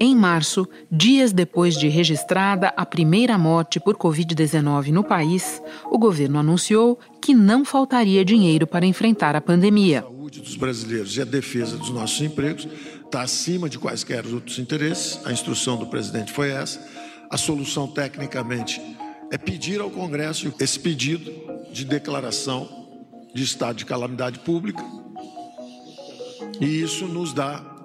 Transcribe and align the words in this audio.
Em 0.00 0.14
março, 0.14 0.68
dias 0.90 1.32
depois 1.32 1.76
de 1.76 1.88
registrada 1.88 2.72
a 2.76 2.86
primeira 2.86 3.36
morte 3.36 3.80
por 3.80 3.96
Covid-19 3.96 4.92
no 4.92 5.02
país, 5.02 5.60
o 5.90 5.98
governo 5.98 6.38
anunciou 6.38 7.00
que 7.20 7.34
não 7.34 7.64
faltaria 7.64 8.24
dinheiro 8.24 8.64
para 8.64 8.86
enfrentar 8.86 9.34
a 9.34 9.40
pandemia. 9.40 9.98
A 9.98 10.02
saúde 10.02 10.40
dos 10.40 10.54
brasileiros 10.54 11.16
e 11.16 11.22
a 11.22 11.24
defesa 11.24 11.76
dos 11.76 11.90
nossos 11.90 12.20
empregos 12.20 12.68
está 13.04 13.22
acima 13.22 13.68
de 13.68 13.76
quaisquer 13.76 14.24
outros 14.26 14.60
interesses. 14.60 15.18
A 15.26 15.32
instrução 15.32 15.76
do 15.76 15.86
presidente 15.86 16.32
foi 16.32 16.50
essa. 16.50 16.80
A 17.28 17.36
solução, 17.36 17.88
tecnicamente, 17.88 18.80
é 19.32 19.36
pedir 19.36 19.80
ao 19.80 19.90
Congresso 19.90 20.54
esse 20.60 20.78
pedido 20.78 21.32
de 21.72 21.84
declaração 21.84 22.68
de 23.34 23.42
estado 23.42 23.76
de 23.76 23.84
calamidade 23.84 24.38
pública. 24.38 24.84
E 26.60 26.82
isso 26.82 27.06
nos 27.08 27.32
dá 27.32 27.77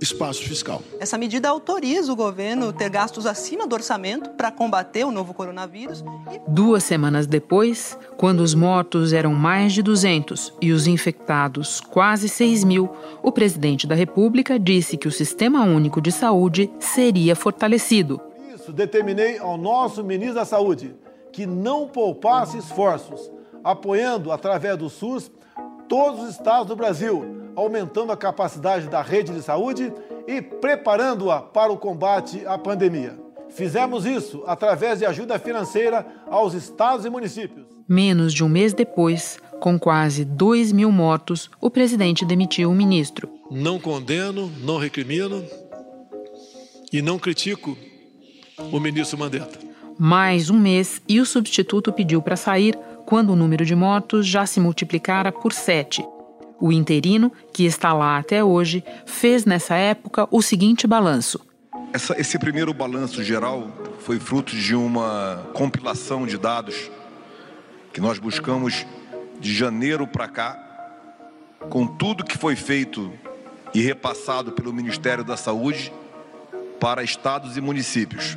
espaço 0.00 0.42
fiscal. 0.42 0.82
Essa 0.98 1.18
medida 1.18 1.48
autoriza 1.48 2.12
o 2.12 2.16
governo 2.16 2.72
ter 2.72 2.88
gastos 2.88 3.26
acima 3.26 3.66
do 3.66 3.74
orçamento 3.74 4.30
para 4.30 4.50
combater 4.50 5.04
o 5.04 5.10
novo 5.10 5.34
coronavírus. 5.34 6.02
Duas 6.48 6.82
semanas 6.84 7.26
depois, 7.26 7.98
quando 8.16 8.40
os 8.40 8.54
mortos 8.54 9.12
eram 9.12 9.34
mais 9.34 9.72
de 9.72 9.82
200 9.82 10.54
e 10.60 10.72
os 10.72 10.86
infectados 10.86 11.80
quase 11.80 12.28
6 12.28 12.64
mil, 12.64 12.90
o 13.22 13.30
presidente 13.30 13.86
da 13.86 13.94
República 13.94 14.58
disse 14.58 14.96
que 14.96 15.08
o 15.08 15.12
Sistema 15.12 15.64
Único 15.64 16.00
de 16.00 16.10
Saúde 16.10 16.70
seria 16.78 17.36
fortalecido. 17.36 18.18
Por 18.18 18.54
isso, 18.54 18.72
determinei 18.72 19.38
ao 19.38 19.58
nosso 19.58 20.02
ministro 20.02 20.36
da 20.36 20.44
Saúde 20.44 20.94
que 21.32 21.46
não 21.46 21.86
poupasse 21.86 22.58
esforços, 22.58 23.30
apoiando, 23.62 24.32
através 24.32 24.76
do 24.76 24.88
SUS, 24.88 25.30
todos 25.88 26.24
os 26.24 26.30
estados 26.30 26.66
do 26.66 26.74
Brasil 26.76 27.39
aumentando 27.54 28.12
a 28.12 28.16
capacidade 28.16 28.88
da 28.88 29.02
rede 29.02 29.32
de 29.32 29.42
saúde 29.42 29.92
e 30.26 30.40
preparando-a 30.40 31.40
para 31.40 31.72
o 31.72 31.76
combate 31.76 32.46
à 32.46 32.56
pandemia. 32.56 33.18
Fizemos 33.50 34.06
isso 34.06 34.42
através 34.46 35.00
de 35.00 35.06
ajuda 35.06 35.38
financeira 35.38 36.06
aos 36.28 36.54
estados 36.54 37.04
e 37.04 37.10
municípios. 37.10 37.66
Menos 37.88 38.32
de 38.32 38.44
um 38.44 38.48
mês 38.48 38.72
depois, 38.72 39.38
com 39.58 39.78
quase 39.78 40.24
2 40.24 40.72
mil 40.72 40.92
mortos, 40.92 41.50
o 41.60 41.68
presidente 41.68 42.24
demitiu 42.24 42.70
o 42.70 42.74
ministro. 42.74 43.28
Não 43.50 43.80
condeno, 43.80 44.50
não 44.60 44.78
recrimino 44.78 45.44
e 46.92 47.02
não 47.02 47.18
critico 47.18 47.76
o 48.72 48.78
ministro 48.78 49.18
Mandetta. 49.18 49.58
Mais 49.98 50.48
um 50.48 50.58
mês 50.58 51.02
e 51.08 51.20
o 51.20 51.26
substituto 51.26 51.92
pediu 51.92 52.22
para 52.22 52.36
sair 52.36 52.78
quando 53.04 53.30
o 53.30 53.36
número 53.36 53.64
de 53.64 53.74
mortos 53.74 54.26
já 54.26 54.46
se 54.46 54.60
multiplicara 54.60 55.32
por 55.32 55.52
sete. 55.52 56.04
O 56.60 56.70
interino, 56.70 57.32
que 57.54 57.64
está 57.64 57.92
lá 57.92 58.18
até 58.18 58.44
hoje, 58.44 58.84
fez 59.06 59.46
nessa 59.46 59.74
época 59.74 60.28
o 60.30 60.42
seguinte 60.42 60.86
balanço. 60.86 61.40
Essa, 61.92 62.20
esse 62.20 62.38
primeiro 62.38 62.74
balanço 62.74 63.24
geral 63.24 63.68
foi 64.00 64.20
fruto 64.20 64.54
de 64.54 64.74
uma 64.74 65.48
compilação 65.54 66.26
de 66.26 66.36
dados 66.36 66.90
que 67.92 68.00
nós 68.00 68.18
buscamos 68.18 68.86
de 69.40 69.54
janeiro 69.54 70.06
para 70.06 70.28
cá, 70.28 70.66
com 71.70 71.86
tudo 71.86 72.24
que 72.24 72.36
foi 72.36 72.54
feito 72.54 73.10
e 73.72 73.80
repassado 73.80 74.52
pelo 74.52 74.72
Ministério 74.72 75.24
da 75.24 75.36
Saúde 75.36 75.92
para 76.78 77.02
estados 77.02 77.56
e 77.56 77.60
municípios, 77.60 78.36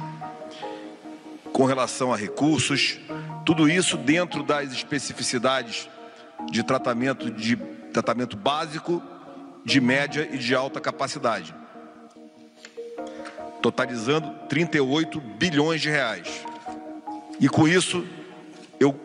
com 1.51 1.65
relação 1.65 2.11
a 2.11 2.17
recursos, 2.17 2.99
tudo 3.45 3.69
isso 3.69 3.97
dentro 3.97 4.43
das 4.43 4.71
especificidades 4.71 5.89
de 6.51 6.63
tratamento 6.63 7.29
de 7.29 7.55
tratamento 7.93 8.35
básico, 8.35 9.01
de 9.63 9.79
média 9.79 10.27
e 10.31 10.37
de 10.37 10.53
alta 10.53 10.81
capacidade, 10.81 11.55
totalizando 13.61 14.29
38 14.49 15.21
bilhões 15.21 15.81
de 15.81 15.89
reais. 15.89 16.43
E 17.39 17.47
com 17.47 17.67
isso, 17.67 18.05
eu 18.79 18.99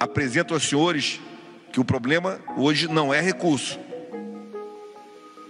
apresento 0.00 0.54
aos 0.54 0.66
senhores 0.66 1.20
que 1.70 1.80
o 1.80 1.84
problema 1.84 2.40
hoje 2.56 2.88
não 2.88 3.12
é 3.12 3.20
recurso. 3.20 3.78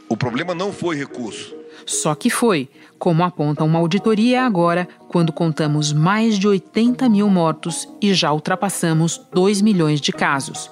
O 0.09 0.17
problema 0.17 0.55
não 0.55 0.73
foi 0.73 0.97
recurso. 0.97 1.57
Só 1.87 2.15
que 2.15 2.29
foi, 2.29 2.69
como 2.99 3.23
aponta 3.23 3.63
uma 3.63 3.79
auditoria 3.79 4.45
agora, 4.45 4.89
quando 5.09 5.33
contamos 5.33 5.93
mais 5.93 6.39
de 6.39 6.49
80 6.49 7.09
mil 7.09 7.29
mortos 7.31 7.89
e 8.01 8.13
já 8.13 8.33
ultrapassamos 8.33 9.21
2 9.33 9.63
milhões 9.63 10.01
de 10.01 10.13
casos. 10.13 10.71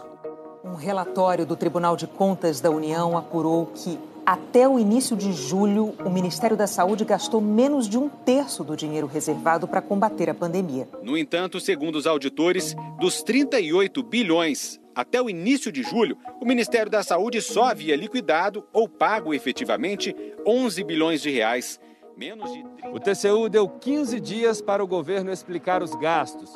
Um 0.77 0.79
relatório 0.79 1.47
do 1.47 1.57
Tribunal 1.57 1.97
de 1.97 2.07
Contas 2.07 2.61
da 2.61 2.71
União 2.71 3.17
apurou 3.17 3.65
que, 3.75 3.99
até 4.27 4.69
o 4.69 4.79
início 4.79 5.17
de 5.17 5.33
julho, 5.33 5.95
o 6.05 6.11
Ministério 6.11 6.55
da 6.55 6.67
Saúde 6.67 7.03
gastou 7.03 7.41
menos 7.41 7.89
de 7.89 7.97
um 7.97 8.11
terço 8.11 8.63
do 8.63 8.77
dinheiro 8.77 9.07
reservado 9.07 9.67
para 9.67 9.81
combater 9.81 10.29
a 10.29 10.35
pandemia. 10.35 10.87
No 11.03 11.17
entanto, 11.17 11.59
segundo 11.61 11.97
os 11.97 12.07
auditores, 12.07 12.77
dos 13.01 13.23
38 13.23 14.03
bilhões 14.03 14.79
até 14.95 15.19
o 15.19 15.31
início 15.31 15.73
de 15.73 15.83
julho, 15.83 16.19
o 16.43 16.45
Ministério 16.45 16.93
da 16.93 17.03
Saúde 17.03 17.41
só 17.41 17.65
havia 17.65 17.97
liquidado 17.97 18.63
ou 18.71 18.87
pago 18.87 19.33
efetivamente 19.33 20.15
11 20.47 20.85
bilhões 20.85 21.23
de 21.23 21.31
reais. 21.31 21.81
Menos 22.15 22.53
de 22.53 22.63
30... 22.63 22.91
O 22.91 23.01
TCU 23.01 23.49
deu 23.49 23.67
15 23.67 24.21
dias 24.21 24.61
para 24.61 24.85
o 24.85 24.87
governo 24.87 25.33
explicar 25.33 25.83
os 25.83 25.95
gastos. 25.95 26.53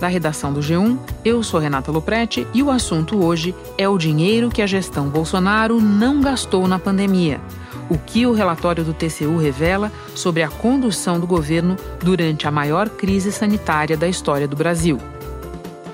Da 0.00 0.06
redação 0.06 0.52
do 0.52 0.60
G1. 0.60 0.98
Eu 1.24 1.42
sou 1.42 1.60
Renata 1.60 1.90
Loprete 1.90 2.46
e 2.52 2.62
o 2.62 2.70
assunto 2.70 3.24
hoje 3.24 3.54
é 3.78 3.88
o 3.88 3.98
dinheiro 3.98 4.50
que 4.50 4.62
a 4.62 4.66
gestão 4.66 5.08
Bolsonaro 5.08 5.80
não 5.80 6.20
gastou 6.20 6.66
na 6.68 6.78
pandemia. 6.78 7.40
O 7.88 7.98
que 7.98 8.26
o 8.26 8.32
relatório 8.32 8.82
do 8.82 8.94
TCU 8.94 9.36
revela 9.36 9.92
sobre 10.14 10.42
a 10.42 10.48
condução 10.48 11.20
do 11.20 11.26
governo 11.26 11.76
durante 12.00 12.46
a 12.46 12.50
maior 12.50 12.88
crise 12.88 13.30
sanitária 13.30 13.96
da 13.96 14.08
história 14.08 14.48
do 14.48 14.56
Brasil. 14.56 14.98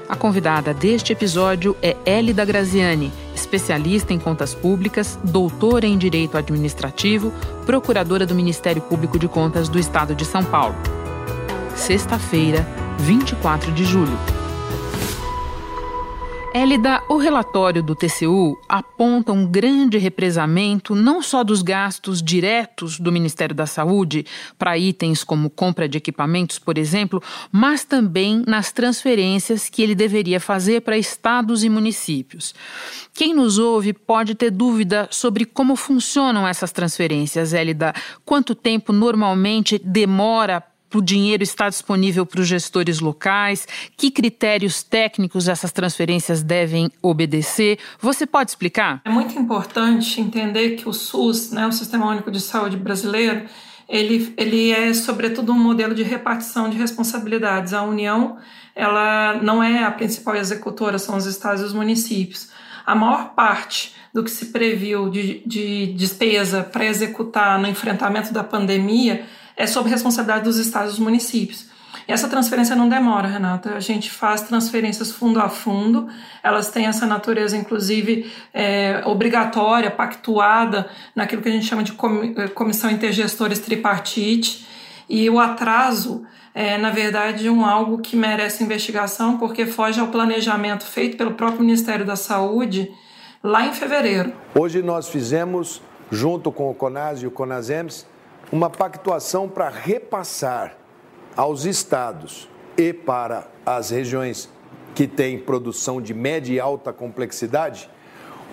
A 0.08 0.16
convidada 0.16 0.74
deste 0.74 1.12
episódio 1.12 1.76
é 1.80 1.96
Elida 2.04 2.44
Graziani, 2.44 3.12
especialista 3.32 4.12
em 4.12 4.18
contas 4.18 4.52
públicas, 4.52 5.16
doutora 5.22 5.86
em 5.86 5.96
Direito 5.96 6.36
Administrativo, 6.36 7.32
procuradora 7.64 8.26
do 8.26 8.34
Ministério 8.34 8.82
Público 8.82 9.18
de 9.18 9.28
Contas 9.28 9.68
do 9.68 9.78
Estado 9.78 10.12
de 10.12 10.24
São 10.24 10.44
Paulo. 10.44 10.74
Sexta-feira, 11.76 12.66
24 13.00 13.72
de 13.72 13.84
julho. 13.84 14.18
Élida, 16.52 17.00
o 17.08 17.16
relatório 17.16 17.80
do 17.80 17.94
TCU 17.94 18.58
aponta 18.68 19.32
um 19.32 19.46
grande 19.46 19.98
represamento 19.98 20.96
não 20.96 21.22
só 21.22 21.44
dos 21.44 21.62
gastos 21.62 22.20
diretos 22.20 22.98
do 22.98 23.12
Ministério 23.12 23.54
da 23.54 23.66
Saúde 23.66 24.26
para 24.58 24.76
itens 24.76 25.22
como 25.22 25.48
compra 25.48 25.88
de 25.88 25.96
equipamentos, 25.96 26.58
por 26.58 26.76
exemplo, 26.76 27.22
mas 27.52 27.84
também 27.84 28.42
nas 28.48 28.72
transferências 28.72 29.68
que 29.68 29.80
ele 29.80 29.94
deveria 29.94 30.40
fazer 30.40 30.82
para 30.82 30.98
estados 30.98 31.62
e 31.62 31.68
municípios. 31.68 32.52
Quem 33.14 33.32
nos 33.32 33.56
ouve 33.56 33.92
pode 33.92 34.34
ter 34.34 34.50
dúvida 34.50 35.06
sobre 35.10 35.44
como 35.44 35.76
funcionam 35.76 36.48
essas 36.48 36.72
transferências, 36.72 37.52
Élida. 37.52 37.94
Quanto 38.24 38.56
tempo 38.56 38.92
normalmente 38.92 39.80
demora 39.84 40.60
o 40.98 41.02
dinheiro 41.02 41.42
está 41.42 41.68
disponível 41.68 42.26
para 42.26 42.40
os 42.40 42.46
gestores 42.46 43.00
locais? 43.00 43.66
Que 43.96 44.10
critérios 44.10 44.82
técnicos 44.82 45.48
essas 45.48 45.72
transferências 45.72 46.42
devem 46.42 46.90
obedecer? 47.02 47.78
Você 48.00 48.26
pode 48.26 48.50
explicar? 48.50 49.00
É 49.04 49.10
muito 49.10 49.38
importante 49.38 50.20
entender 50.20 50.76
que 50.76 50.88
o 50.88 50.92
SUS, 50.92 51.50
né, 51.50 51.66
o 51.66 51.72
Sistema 51.72 52.06
Único 52.06 52.30
de 52.30 52.40
Saúde 52.40 52.76
brasileiro, 52.76 53.46
ele, 53.88 54.32
ele 54.36 54.70
é 54.70 54.94
sobretudo 54.94 55.52
um 55.52 55.58
modelo 55.58 55.94
de 55.94 56.02
repartição 56.02 56.70
de 56.70 56.78
responsabilidades. 56.78 57.72
A 57.72 57.82
União, 57.82 58.38
ela 58.74 59.34
não 59.42 59.62
é 59.62 59.82
a 59.82 59.90
principal 59.90 60.36
executora, 60.36 60.98
são 60.98 61.16
os 61.16 61.26
estados 61.26 61.60
e 61.60 61.64
os 61.64 61.72
municípios. 61.72 62.48
A 62.86 62.94
maior 62.94 63.34
parte 63.34 63.94
do 64.12 64.22
que 64.24 64.30
se 64.30 64.46
previu 64.46 65.10
de, 65.10 65.42
de 65.46 65.86
despesa 65.94 66.62
para 66.62 66.84
executar 66.84 67.58
no 67.58 67.66
enfrentamento 67.66 68.32
da 68.32 68.42
pandemia 68.42 69.26
é 69.56 69.66
sob 69.66 69.88
responsabilidade 69.88 70.44
dos 70.44 70.58
estados 70.58 70.90
e 70.90 70.96
dos 70.96 70.98
municípios. 70.98 71.68
E 72.06 72.12
essa 72.12 72.28
transferência 72.28 72.74
não 72.74 72.88
demora, 72.88 73.28
Renata. 73.28 73.74
A 73.74 73.80
gente 73.80 74.10
faz 74.10 74.42
transferências 74.42 75.10
fundo 75.12 75.40
a 75.40 75.48
fundo, 75.48 76.08
elas 76.42 76.70
têm 76.70 76.86
essa 76.86 77.06
natureza, 77.06 77.56
inclusive, 77.56 78.30
é, 78.52 79.02
obrigatória, 79.04 79.90
pactuada, 79.90 80.88
naquilo 81.14 81.42
que 81.42 81.48
a 81.48 81.52
gente 81.52 81.66
chama 81.66 81.82
de 81.82 81.92
é, 82.36 82.48
comissão 82.48 82.90
intergestores 82.90 83.58
tripartite. 83.58 84.66
E 85.08 85.28
o 85.28 85.40
atraso 85.40 86.24
é, 86.54 86.76
na 86.76 86.90
verdade, 86.90 87.48
um 87.48 87.64
algo 87.64 87.98
que 87.98 88.16
merece 88.16 88.64
investigação, 88.64 89.38
porque 89.38 89.66
foge 89.66 90.00
ao 90.00 90.08
planejamento 90.08 90.84
feito 90.84 91.16
pelo 91.16 91.32
próprio 91.32 91.62
Ministério 91.62 92.04
da 92.04 92.16
Saúde 92.16 92.90
lá 93.42 93.66
em 93.66 93.72
fevereiro. 93.72 94.32
Hoje 94.54 94.82
nós 94.82 95.08
fizemos, 95.08 95.80
junto 96.10 96.50
com 96.50 96.70
o 96.70 96.74
CONAS 96.74 97.22
e 97.22 97.26
o 97.26 97.30
CONASEMS, 97.30 98.06
uma 98.52 98.68
pactuação 98.68 99.48
para 99.48 99.68
repassar 99.68 100.76
aos 101.36 101.64
estados 101.64 102.48
e 102.76 102.92
para 102.92 103.48
as 103.64 103.90
regiões 103.90 104.48
que 104.94 105.06
têm 105.06 105.38
produção 105.38 106.00
de 106.00 106.12
média 106.12 106.52
e 106.52 106.60
alta 106.60 106.92
complexidade 106.92 107.88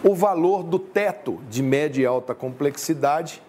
o 0.04 0.14
valor 0.14 0.64
do 0.64 0.78
teto 0.78 1.42
de 1.50 1.64
média 1.64 2.02
e 2.04 2.06
alta 2.06 2.36
complexidade 2.36 3.42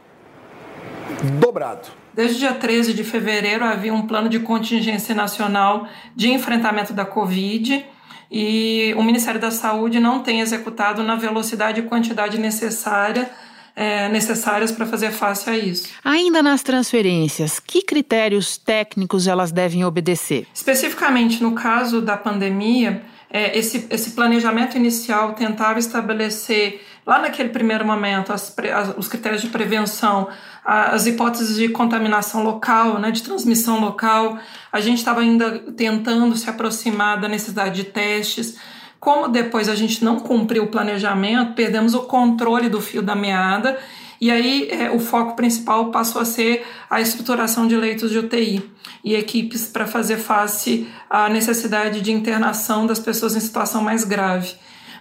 dobrado. 1.39 1.89
Desde 2.15 2.37
o 2.37 2.39
dia 2.39 2.55
13 2.55 2.95
de 2.95 3.05
fevereiro 3.05 3.65
havia 3.65 3.93
um 3.93 4.07
plano 4.07 4.29
de 4.29 4.41
contingência 4.41 5.15
nacional 5.15 5.87
de 6.17 6.31
enfrentamento 6.31 6.93
da 6.93 7.05
Covid 7.05 7.85
e 8.31 8.95
o 8.97 9.03
Ministério 9.03 9.41
da 9.41 9.51
Saúde 9.51 10.01
não 10.01 10.23
tem 10.23 10.41
executado 10.41 11.03
na 11.03 11.17
velocidade 11.17 11.81
e 11.81 11.85
quantidade 11.85 12.39
necessária 12.39 13.31
é, 13.79 14.09
necessárias 14.09 14.73
para 14.73 14.85
fazer 14.85 15.13
face 15.13 15.49
a 15.49 15.57
isso. 15.57 15.89
Ainda 16.05 16.43
nas 16.43 16.65
transferências, 16.65 17.61
que 17.61 17.81
critérios 17.81 18.57
técnicos 18.59 19.29
elas 19.29 19.53
devem 19.53 19.85
obedecer? 19.85 20.49
Especificamente 20.53 21.41
no 21.41 21.53
caso 21.53 22.03
da 22.03 22.17
pandemia, 22.17 23.03
é, 23.31 23.57
esse, 23.57 23.87
esse 23.89 24.11
planejamento 24.11 24.77
inicial 24.77 25.33
tentava 25.35 25.79
estabelecer, 25.79 26.85
lá 27.07 27.21
naquele 27.21 27.51
primeiro 27.51 27.87
momento, 27.87 28.33
as, 28.33 28.53
as, 28.59 28.99
os 28.99 29.07
critérios 29.07 29.43
de 29.43 29.49
prevenção, 29.49 30.27
as 30.65 31.07
hipóteses 31.07 31.55
de 31.55 31.69
contaminação 31.69 32.43
local, 32.43 32.99
né, 32.99 33.13
de 33.13 33.23
transmissão 33.23 33.79
local. 33.79 34.41
A 34.73 34.81
gente 34.81 34.99
estava 34.99 35.21
ainda 35.21 35.61
tentando 35.77 36.37
se 36.37 36.51
aproximar 36.51 37.21
da 37.21 37.29
necessidade 37.29 37.77
de 37.77 37.85
testes. 37.85 38.57
Como 39.01 39.29
depois 39.29 39.69
a 39.69 39.75
gente 39.75 40.05
não 40.05 40.19
cumpriu 40.19 40.65
o 40.65 40.69
planejamento, 40.69 41.55
perdemos 41.55 41.95
o 41.95 42.01
controle 42.01 42.69
do 42.69 42.81
fio 42.81 43.01
da 43.01 43.15
meada 43.15 43.79
e 44.21 44.31
aí 44.31 44.69
é, 44.71 44.91
o 44.91 44.99
foco 44.99 45.37
principal 45.37 45.91
passou 45.91 46.21
a 46.21 46.25
ser 46.25 46.67
a 46.91 47.01
estruturação 47.01 47.69
de 47.69 47.77
leitos 47.77 48.11
de 48.11 48.19
UTI 48.19 48.69
e 49.05 49.15
equipes 49.15 49.67
para 49.67 49.87
fazer 49.87 50.17
face 50.17 50.89
à 51.09 51.29
necessidade 51.29 52.01
de 52.01 52.11
internação 52.11 52.87
das 52.87 52.99
pessoas 52.99 53.37
em 53.37 53.41
situação 53.41 53.81
mais 53.81 54.03
grave. 54.03 54.55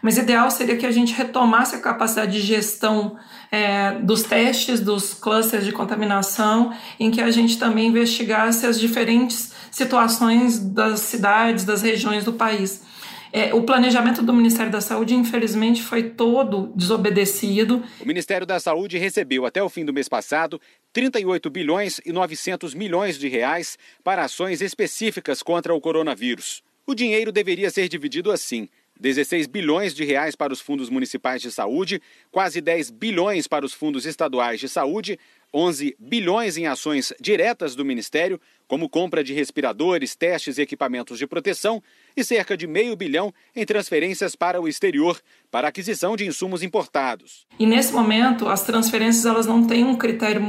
Mas 0.04 0.20
ideal 0.20 0.52
seria 0.52 0.78
que 0.78 0.86
a 0.86 0.92
gente 0.92 1.14
retomasse 1.14 1.76
a 1.76 1.80
capacidade 1.80 2.34
de 2.34 2.42
gestão 2.42 3.18
é, 3.52 3.94
dos 3.94 4.22
testes, 4.22 4.80
dos 4.80 5.16
clusters 5.16 5.66
de 5.66 5.72
contaminação, 5.72 6.72
em 7.00 7.10
que 7.10 7.20
a 7.20 7.32
gente 7.32 7.58
também 7.58 7.88
investigasse 7.88 8.68
as 8.68 8.80
diferentes 8.80 9.52
situações 9.72 10.60
das 10.60 11.00
cidades, 11.00 11.66
das 11.66 11.82
regiões 11.82 12.24
do 12.24 12.34
país. 12.34 12.84
É, 13.32 13.54
o 13.54 13.64
planejamento 13.64 14.22
do 14.22 14.34
Ministério 14.34 14.72
da 14.72 14.82
Saúde, 14.82 15.14
infelizmente, 15.14 15.82
foi 15.82 16.04
todo 16.04 16.72
desobedecido. 16.76 17.84
O 18.00 18.06
Ministério 18.06 18.46
da 18.46 18.60
Saúde 18.60 18.98
recebeu 18.98 19.46
até 19.46 19.62
o 19.62 19.70
fim 19.70 19.86
do 19.86 19.94
mês 19.94 20.08
passado 20.08 20.60
38 20.94 21.50
bilhões 21.50 22.00
e 22.06 22.12
900 22.12 22.74
milhões 22.74 23.18
de 23.20 23.28
reais 23.28 23.78
para 24.04 24.24
ações 24.24 24.62
específicas 24.62 25.44
contra 25.44 25.74
o 25.74 25.82
coronavírus. 25.82 26.64
O 26.86 26.96
dinheiro 26.96 27.32
deveria 27.32 27.70
ser 27.70 27.90
dividido 27.90 28.32
assim: 28.32 28.70
16 29.00 29.48
bilhões 29.48 29.94
de 29.94 30.04
reais 30.04 30.36
para 30.36 30.54
os 30.54 30.62
fundos 30.62 30.90
municipais 30.90 31.42
de 31.42 31.52
saúde, 31.52 32.02
quase 32.32 32.62
10 32.62 32.92
bilhões 32.92 33.48
para 33.48 33.66
os 33.66 33.74
fundos 33.74 34.06
estaduais 34.06 34.60
de 34.60 34.68
saúde, 34.68 35.20
11 35.54 35.96
bilhões 36.00 36.58
em 36.58 36.66
ações 36.66 37.14
diretas 37.20 37.76
do 37.76 37.86
Ministério, 37.86 38.40
como 38.68 38.90
compra 38.90 39.24
de 39.24 39.34
respiradores, 39.34 40.16
testes 40.16 40.58
e 40.58 40.62
equipamentos 40.62 41.18
de 41.18 41.26
proteção, 41.26 41.82
e 42.16 42.24
cerca 42.24 42.58
de 42.58 42.68
meio 42.68 42.96
bilhão 42.96 43.34
em 43.56 43.66
transferências 43.66 44.36
para 44.36 44.60
o 44.60 44.68
exterior, 44.68 45.20
para 45.50 45.68
aquisição 45.68 46.16
de 46.16 46.26
insumos 46.26 46.62
importados. 46.62 47.48
E 47.58 47.66
nesse 47.66 47.94
momento, 47.94 48.48
as 48.48 48.64
transferências 48.64 49.26
elas 49.26 49.46
não 49.46 49.66
têm 49.66 49.86
um 49.86 49.96
critério 49.96 50.42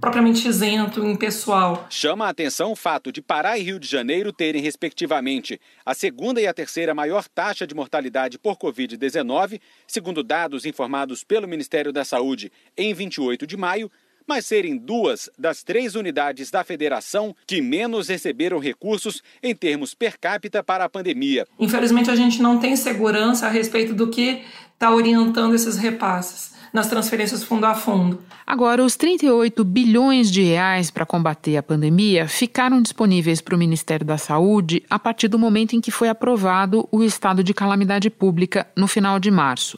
propriamente 0.00 0.46
isento 0.46 1.04
em 1.04 1.16
pessoal. 1.16 1.86
Chama 1.90 2.26
a 2.26 2.30
atenção 2.30 2.72
o 2.72 2.76
fato 2.76 3.10
de 3.10 3.20
Pará 3.20 3.58
e 3.58 3.62
Rio 3.62 3.78
de 3.78 3.88
Janeiro 3.88 4.32
terem, 4.32 4.62
respectivamente, 4.62 5.60
a 5.84 5.94
segunda 5.94 6.40
e 6.40 6.46
a 6.46 6.54
terceira 6.54 6.94
maior 6.94 7.26
taxa 7.28 7.66
de 7.66 7.74
mortalidade 7.74 8.38
por 8.38 8.56
Covid-19, 8.56 9.60
segundo 9.86 10.22
dados 10.22 10.64
informados 10.64 11.24
pelo 11.24 11.48
Ministério 11.48 11.92
da 11.92 12.04
Saúde 12.04 12.52
em 12.76 12.94
28 12.94 13.46
de 13.46 13.56
maio, 13.56 13.90
mas 14.30 14.46
serem 14.46 14.76
duas 14.76 15.28
das 15.36 15.64
três 15.64 15.96
unidades 15.96 16.52
da 16.52 16.62
federação 16.62 17.34
que 17.48 17.60
menos 17.60 18.06
receberam 18.06 18.60
recursos 18.60 19.24
em 19.42 19.52
termos 19.56 19.92
per 19.92 20.20
capita 20.20 20.62
para 20.62 20.84
a 20.84 20.88
pandemia. 20.88 21.48
Infelizmente, 21.58 22.12
a 22.12 22.14
gente 22.14 22.40
não 22.40 22.60
tem 22.60 22.76
segurança 22.76 23.48
a 23.48 23.50
respeito 23.50 23.92
do 23.92 24.06
que 24.06 24.44
está 24.72 24.94
orientando 24.94 25.52
esses 25.52 25.76
repasses 25.76 26.54
nas 26.72 26.86
transferências 26.86 27.42
fundo 27.42 27.66
a 27.66 27.74
fundo. 27.74 28.22
Agora, 28.46 28.84
os 28.84 28.94
38 28.94 29.64
bilhões 29.64 30.30
de 30.30 30.44
reais 30.44 30.92
para 30.92 31.04
combater 31.04 31.56
a 31.56 31.62
pandemia 31.64 32.28
ficaram 32.28 32.80
disponíveis 32.80 33.40
para 33.40 33.56
o 33.56 33.58
Ministério 33.58 34.06
da 34.06 34.16
Saúde 34.16 34.84
a 34.88 34.96
partir 34.96 35.26
do 35.26 35.40
momento 35.40 35.74
em 35.74 35.80
que 35.80 35.90
foi 35.90 36.08
aprovado 36.08 36.88
o 36.92 37.02
estado 37.02 37.42
de 37.42 37.52
calamidade 37.52 38.08
pública 38.08 38.64
no 38.76 38.86
final 38.86 39.18
de 39.18 39.28
março. 39.28 39.76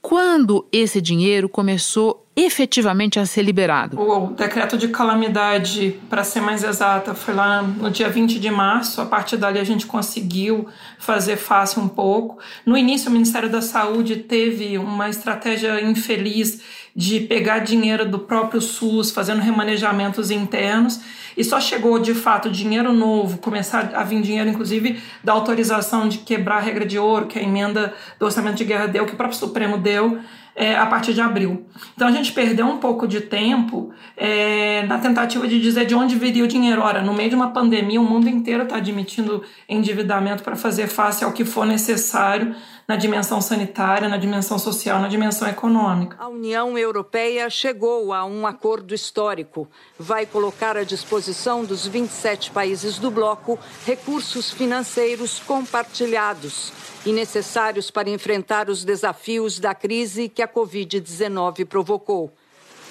Quando 0.00 0.66
esse 0.72 1.00
dinheiro 1.00 1.48
começou 1.48 2.27
efetivamente 2.44 3.18
a 3.18 3.26
ser 3.26 3.42
liberado? 3.42 4.00
O 4.00 4.28
decreto 4.28 4.76
de 4.78 4.88
calamidade, 4.88 5.98
para 6.08 6.22
ser 6.22 6.40
mais 6.40 6.62
exata, 6.62 7.14
foi 7.14 7.34
lá 7.34 7.62
no 7.62 7.90
dia 7.90 8.08
20 8.08 8.38
de 8.38 8.50
março. 8.50 9.00
A 9.00 9.06
partir 9.06 9.36
dali 9.36 9.58
a 9.58 9.64
gente 9.64 9.86
conseguiu 9.86 10.68
fazer 10.98 11.36
face 11.36 11.78
um 11.80 11.88
pouco. 11.88 12.38
No 12.64 12.76
início, 12.76 13.08
o 13.10 13.12
Ministério 13.12 13.48
da 13.48 13.60
Saúde 13.60 14.16
teve 14.16 14.78
uma 14.78 15.08
estratégia 15.08 15.80
infeliz 15.82 16.60
de 16.94 17.20
pegar 17.20 17.60
dinheiro 17.60 18.08
do 18.08 18.18
próprio 18.18 18.60
SUS, 18.60 19.10
fazendo 19.10 19.40
remanejamentos 19.40 20.30
internos, 20.30 21.00
e 21.38 21.44
só 21.44 21.60
chegou 21.60 22.00
de 22.00 22.14
fato 22.14 22.50
dinheiro 22.50 22.92
novo, 22.92 23.38
começar 23.38 23.92
a 23.94 24.02
vir 24.02 24.20
dinheiro, 24.20 24.50
inclusive, 24.50 25.00
da 25.22 25.32
autorização 25.32 26.08
de 26.08 26.18
quebrar 26.18 26.56
a 26.56 26.60
regra 26.60 26.84
de 26.84 26.98
ouro, 26.98 27.26
que 27.26 27.38
a 27.38 27.42
emenda 27.42 27.94
do 28.18 28.26
orçamento 28.26 28.56
de 28.56 28.64
guerra 28.64 28.88
deu, 28.88 29.06
que 29.06 29.14
o 29.14 29.16
próprio 29.16 29.38
Supremo 29.38 29.78
deu, 29.78 30.18
é, 30.56 30.74
a 30.74 30.84
partir 30.86 31.14
de 31.14 31.20
abril. 31.20 31.64
Então 31.94 32.08
a 32.08 32.10
gente 32.10 32.32
perdeu 32.32 32.66
um 32.66 32.78
pouco 32.78 33.06
de 33.06 33.20
tempo 33.20 33.92
é, 34.16 34.84
na 34.88 34.98
tentativa 34.98 35.46
de 35.46 35.60
dizer 35.60 35.86
de 35.86 35.94
onde 35.94 36.16
viria 36.16 36.42
o 36.42 36.48
dinheiro. 36.48 36.82
Ora, 36.82 37.00
no 37.00 37.14
meio 37.14 37.30
de 37.30 37.36
uma 37.36 37.50
pandemia, 37.50 38.00
o 38.00 38.04
mundo 38.04 38.28
inteiro 38.28 38.64
está 38.64 38.78
admitindo 38.78 39.44
endividamento 39.68 40.42
para 40.42 40.56
fazer 40.56 40.88
face 40.88 41.22
ao 41.22 41.32
que 41.32 41.44
for 41.44 41.64
necessário 41.64 42.56
na 42.88 42.96
dimensão 42.96 43.38
sanitária, 43.42 44.08
na 44.08 44.16
dimensão 44.16 44.58
social, 44.58 44.98
na 44.98 45.08
dimensão 45.08 45.46
econômica. 45.46 46.16
A 46.18 46.26
União 46.26 46.78
Europeia 46.78 47.50
chegou 47.50 48.14
a 48.14 48.24
um 48.24 48.46
acordo 48.46 48.94
histórico. 48.94 49.68
Vai 49.98 50.24
colocar 50.24 50.74
à 50.74 50.84
disposição 50.84 51.66
dos 51.66 51.86
27 51.86 52.50
países 52.50 52.98
do 52.98 53.10
bloco 53.10 53.58
recursos 53.84 54.50
financeiros 54.50 55.38
compartilhados 55.40 56.72
e 57.04 57.12
necessários 57.12 57.90
para 57.90 58.08
enfrentar 58.08 58.70
os 58.70 58.82
desafios 58.84 59.60
da 59.60 59.74
crise 59.74 60.26
que 60.26 60.40
a 60.40 60.48
Covid-19 60.48 61.66
provocou. 61.66 62.32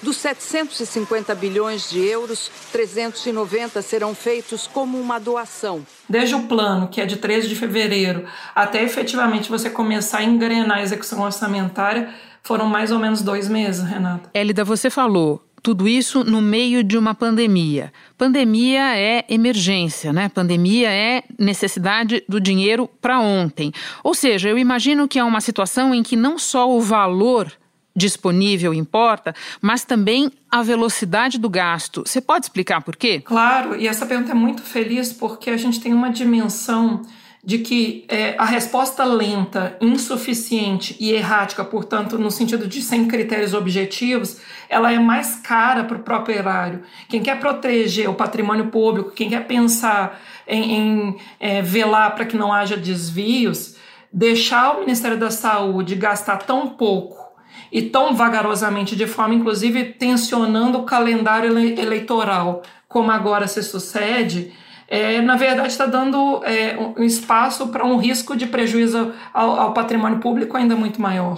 Dos 0.02 0.16
750 0.18 1.34
bilhões 1.34 1.90
de 1.90 1.98
euros, 1.98 2.50
390 2.70 3.82
serão 3.82 4.14
feitos 4.14 4.66
como 4.66 4.98
uma 4.98 5.18
doação. 5.18 5.84
Desde 6.08 6.36
o 6.36 6.44
plano, 6.44 6.88
que 6.88 7.00
é 7.00 7.06
de 7.06 7.16
13 7.16 7.48
de 7.48 7.56
fevereiro, 7.56 8.24
até 8.54 8.82
efetivamente 8.82 9.50
você 9.50 9.68
começar 9.68 10.18
a 10.18 10.24
engrenar 10.24 10.78
a 10.78 10.82
execução 10.82 11.22
orçamentária, 11.22 12.14
foram 12.42 12.66
mais 12.66 12.92
ou 12.92 12.98
menos 12.98 13.22
dois 13.22 13.48
meses, 13.48 13.82
Renata. 13.82 14.30
Élida, 14.32 14.64
você 14.64 14.88
falou 14.88 15.42
tudo 15.62 15.88
isso 15.88 16.22
no 16.24 16.40
meio 16.40 16.84
de 16.84 16.96
uma 16.96 17.14
pandemia. 17.14 17.92
Pandemia 18.16 18.96
é 18.96 19.24
emergência, 19.28 20.12
né? 20.12 20.28
Pandemia 20.28 20.90
é 20.90 21.24
necessidade 21.38 22.22
do 22.28 22.40
dinheiro 22.40 22.88
para 23.00 23.20
ontem. 23.20 23.72
Ou 24.02 24.14
seja, 24.14 24.48
eu 24.48 24.56
imagino 24.56 25.08
que 25.08 25.18
é 25.18 25.24
uma 25.24 25.40
situação 25.40 25.94
em 25.94 26.02
que 26.02 26.16
não 26.16 26.38
só 26.38 26.70
o 26.70 26.80
valor 26.80 27.52
disponível 27.98 28.72
importa, 28.72 29.34
mas 29.60 29.84
também 29.84 30.30
a 30.50 30.62
velocidade 30.62 31.38
do 31.38 31.50
gasto. 31.50 32.04
Você 32.06 32.20
pode 32.20 32.46
explicar 32.46 32.80
por 32.80 32.96
quê? 32.96 33.20
Claro, 33.20 33.76
e 33.76 33.86
essa 33.86 34.06
pergunta 34.06 34.30
é 34.30 34.34
muito 34.34 34.62
feliz 34.62 35.12
porque 35.12 35.50
a 35.50 35.56
gente 35.56 35.80
tem 35.80 35.92
uma 35.92 36.10
dimensão 36.10 37.02
de 37.44 37.58
que 37.58 38.04
é, 38.08 38.34
a 38.36 38.44
resposta 38.44 39.04
lenta, 39.04 39.76
insuficiente 39.80 40.96
e 41.00 41.12
errática, 41.12 41.64
portanto, 41.64 42.18
no 42.18 42.30
sentido 42.30 42.66
de 42.66 42.82
sem 42.82 43.06
critérios 43.06 43.54
objetivos, 43.54 44.38
ela 44.68 44.92
é 44.92 44.98
mais 44.98 45.36
cara 45.36 45.84
para 45.84 45.96
o 45.96 46.02
próprio 46.02 46.36
erário. 46.36 46.82
Quem 47.08 47.22
quer 47.22 47.38
proteger 47.38 48.08
o 48.10 48.14
patrimônio 48.14 48.66
público, 48.66 49.12
quem 49.12 49.30
quer 49.30 49.46
pensar 49.46 50.20
em, 50.46 50.74
em 50.74 51.16
é, 51.38 51.62
velar 51.62 52.14
para 52.14 52.26
que 52.26 52.36
não 52.36 52.52
haja 52.52 52.76
desvios, 52.76 53.76
deixar 54.12 54.72
o 54.72 54.80
Ministério 54.80 55.16
da 55.16 55.30
Saúde 55.30 55.94
gastar 55.94 56.38
tão 56.38 56.68
pouco 56.70 57.27
e 57.70 57.82
tão 57.82 58.14
vagarosamente, 58.14 58.96
de 58.96 59.06
forma 59.06 59.34
inclusive 59.34 59.84
tensionando 59.84 60.78
o 60.78 60.84
calendário 60.84 61.58
eleitoral, 61.58 62.62
como 62.88 63.10
agora 63.10 63.46
se 63.46 63.62
sucede, 63.62 64.52
é, 64.88 65.20
na 65.20 65.36
verdade 65.36 65.68
está 65.68 65.84
dando 65.84 66.42
é, 66.44 66.76
um 66.96 67.04
espaço 67.04 67.68
para 67.68 67.84
um 67.84 67.98
risco 67.98 68.34
de 68.34 68.46
prejuízo 68.46 69.12
ao, 69.34 69.60
ao, 69.60 69.74
patrimônio 69.74 70.18
público 70.18 70.56
ainda 70.56 70.74
muito 70.74 71.00
maior. 71.00 71.36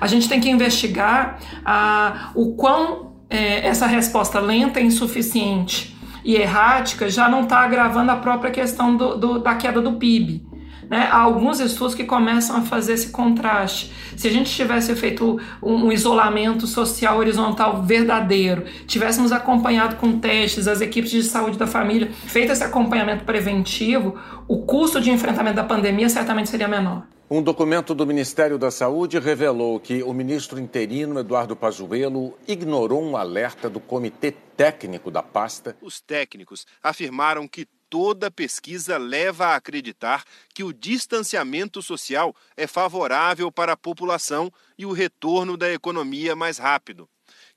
A 0.00 0.06
gente 0.08 0.28
tem 0.28 0.40
que 0.40 0.50
investigar 0.50 1.38
a, 1.64 2.32
o 2.34 2.54
quão 2.56 3.12
é, 3.28 3.66
essa 3.66 3.86
resposta 3.86 4.40
lenta, 4.40 4.80
insuficiente 4.80 5.96
e 6.24 6.34
errática 6.34 7.08
já 7.08 7.28
não 7.28 7.42
está 7.42 7.60
agravando 7.60 8.10
a 8.10 8.16
própria 8.16 8.50
questão 8.50 8.96
do, 8.96 9.16
do, 9.16 9.38
da 9.38 9.54
queda 9.54 9.80
do 9.80 9.92
PIB. 9.92 10.49
Né? 10.90 11.08
Há 11.08 11.18
alguns 11.18 11.60
estudos 11.60 11.94
que 11.94 12.02
começam 12.02 12.56
a 12.56 12.62
fazer 12.62 12.94
esse 12.94 13.10
contraste. 13.10 13.92
Se 14.16 14.26
a 14.26 14.30
gente 14.32 14.50
tivesse 14.50 14.92
feito 14.96 15.40
um, 15.62 15.86
um 15.86 15.92
isolamento 15.92 16.66
social 16.66 17.16
horizontal 17.16 17.80
verdadeiro, 17.84 18.64
tivéssemos 18.88 19.30
acompanhado 19.30 19.94
com 19.96 20.18
testes 20.18 20.66
as 20.66 20.80
equipes 20.80 21.12
de 21.12 21.22
saúde 21.22 21.56
da 21.56 21.66
família, 21.68 22.10
feito 22.26 22.50
esse 22.50 22.64
acompanhamento 22.64 23.24
preventivo, 23.24 24.18
o 24.48 24.62
custo 24.62 25.00
de 25.00 25.12
enfrentamento 25.12 25.54
da 25.56 25.64
pandemia 25.64 26.08
certamente 26.08 26.50
seria 26.50 26.66
menor. 26.66 27.06
Um 27.30 27.40
documento 27.40 27.94
do 27.94 28.04
Ministério 28.04 28.58
da 28.58 28.72
Saúde 28.72 29.20
revelou 29.20 29.78
que 29.78 30.02
o 30.02 30.12
ministro 30.12 30.58
interino 30.58 31.20
Eduardo 31.20 31.54
Pazuello 31.54 32.36
ignorou 32.48 33.00
um 33.00 33.16
alerta 33.16 33.70
do 33.70 33.78
Comitê 33.78 34.32
Técnico 34.56 35.12
da 35.12 35.22
pasta. 35.22 35.76
Os 35.80 36.00
técnicos 36.00 36.66
afirmaram 36.82 37.46
que 37.46 37.68
toda 37.90 38.30
pesquisa 38.30 38.96
leva 38.96 39.48
a 39.48 39.56
acreditar 39.56 40.24
que 40.54 40.62
o 40.62 40.72
distanciamento 40.72 41.82
social 41.82 42.34
é 42.56 42.66
favorável 42.66 43.50
para 43.50 43.72
a 43.72 43.76
população 43.76 44.50
e 44.78 44.86
o 44.86 44.92
retorno 44.92 45.56
da 45.56 45.70
economia 45.70 46.36
mais 46.36 46.56
rápido 46.56 47.08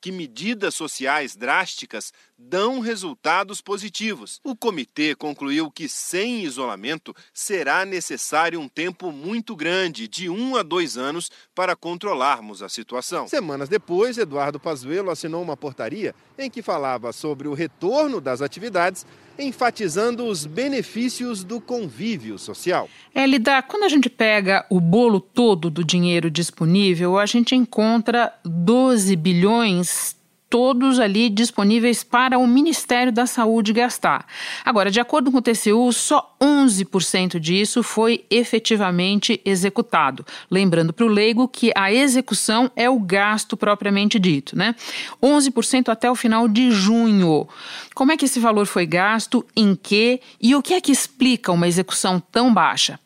que 0.04 0.12
medidas 0.12 0.75
sociais 0.75 1.34
drásticas 1.34 2.12
dão 2.38 2.80
resultados 2.80 3.62
positivos. 3.62 4.40
O 4.44 4.56
comitê 4.56 5.16
concluiu 5.16 5.72
que, 5.72 5.88
sem 5.88 6.44
isolamento, 6.44 7.16
será 7.34 7.86
necessário 7.86 8.60
um 8.60 8.68
tempo 8.68 9.12
muito 9.12 9.56
grande, 9.56 10.08
de 10.08 10.30
um 10.30 10.56
a 10.56 10.63
dois 10.63 10.98
anos, 10.98 11.32
para 11.56 11.75
controlarmos 11.75 12.62
a 12.62 12.70
situação. 12.70 13.28
Semanas 13.28 13.70
depois, 13.70 14.18
Eduardo 14.18 14.60
Pazuello 14.60 15.12
assinou 15.12 15.42
uma 15.42 15.58
portaria 15.58 16.13
em 16.38 16.50
que 16.50 16.62
falava 16.62 17.12
sobre 17.12 17.48
o 17.48 17.54
retorno 17.54 18.20
das 18.20 18.42
atividades 18.42 19.06
enfatizando 19.38 20.25
os 20.25 20.46
benefícios 20.46 21.44
do 21.44 21.60
convívio 21.60 22.38
social. 22.38 22.88
Elida, 23.16 23.62
quando 23.63 23.84
a 23.84 23.90
gente 23.90 24.10
pega 24.10 24.66
o 24.70 24.80
bolo 24.80 25.20
todo 25.20 25.70
do 25.70 25.84
dinheiro 25.84 26.30
disponível, 26.30 27.18
a 27.18 27.25
gente 27.25 27.56
encontra 27.56 28.34
12 28.46 29.16
bilhões 29.16 30.16
todos 30.53 31.00
ali 31.00 31.31
disponíveis 31.31 32.03
para 32.03 32.38
o 32.38 32.45
Ministério 32.45 33.12
da 33.12 33.25
Saúde 33.25 33.74
gastar. 33.74 34.27
Agora, 34.63 34.91
de 34.91 35.00
acordo 35.00 35.31
com 35.31 35.39
o 35.39 35.41
TCU, 35.41 35.91
só 35.91 36.36
11% 36.39 37.39
disso 37.39 37.81
foi 37.81 38.24
efetivamente 38.29 39.41
executado. 39.43 40.24
Lembrando 40.51 40.93
para 40.93 41.07
o 41.07 41.10
leigo 41.10 41.48
que 41.48 41.72
a 41.75 41.91
execução 41.91 42.69
é 42.75 42.88
o 42.88 43.00
gasto 43.00 43.57
propriamente 43.57 44.19
dito, 44.19 44.55
né? 44.55 44.75
11% 45.24 45.89
até 45.89 46.12
o 46.12 46.15
final 46.15 46.48
de 46.48 46.69
junho. 46.69 47.48
Como 47.95 48.12
é 48.12 48.17
que 48.17 48.25
esse 48.25 48.39
valor 48.39 48.67
foi 48.67 48.86
gasto, 48.86 49.43
em 49.55 49.74
que 49.74 50.22
e 50.39 50.53
o 50.53 50.62
que 50.62 50.75
é 50.75 50.81
que 50.81 50.91
explica 50.91 51.51
uma 51.51 51.67
execução 51.67 52.19
tão 52.31 52.53
baixa? 52.53 53.00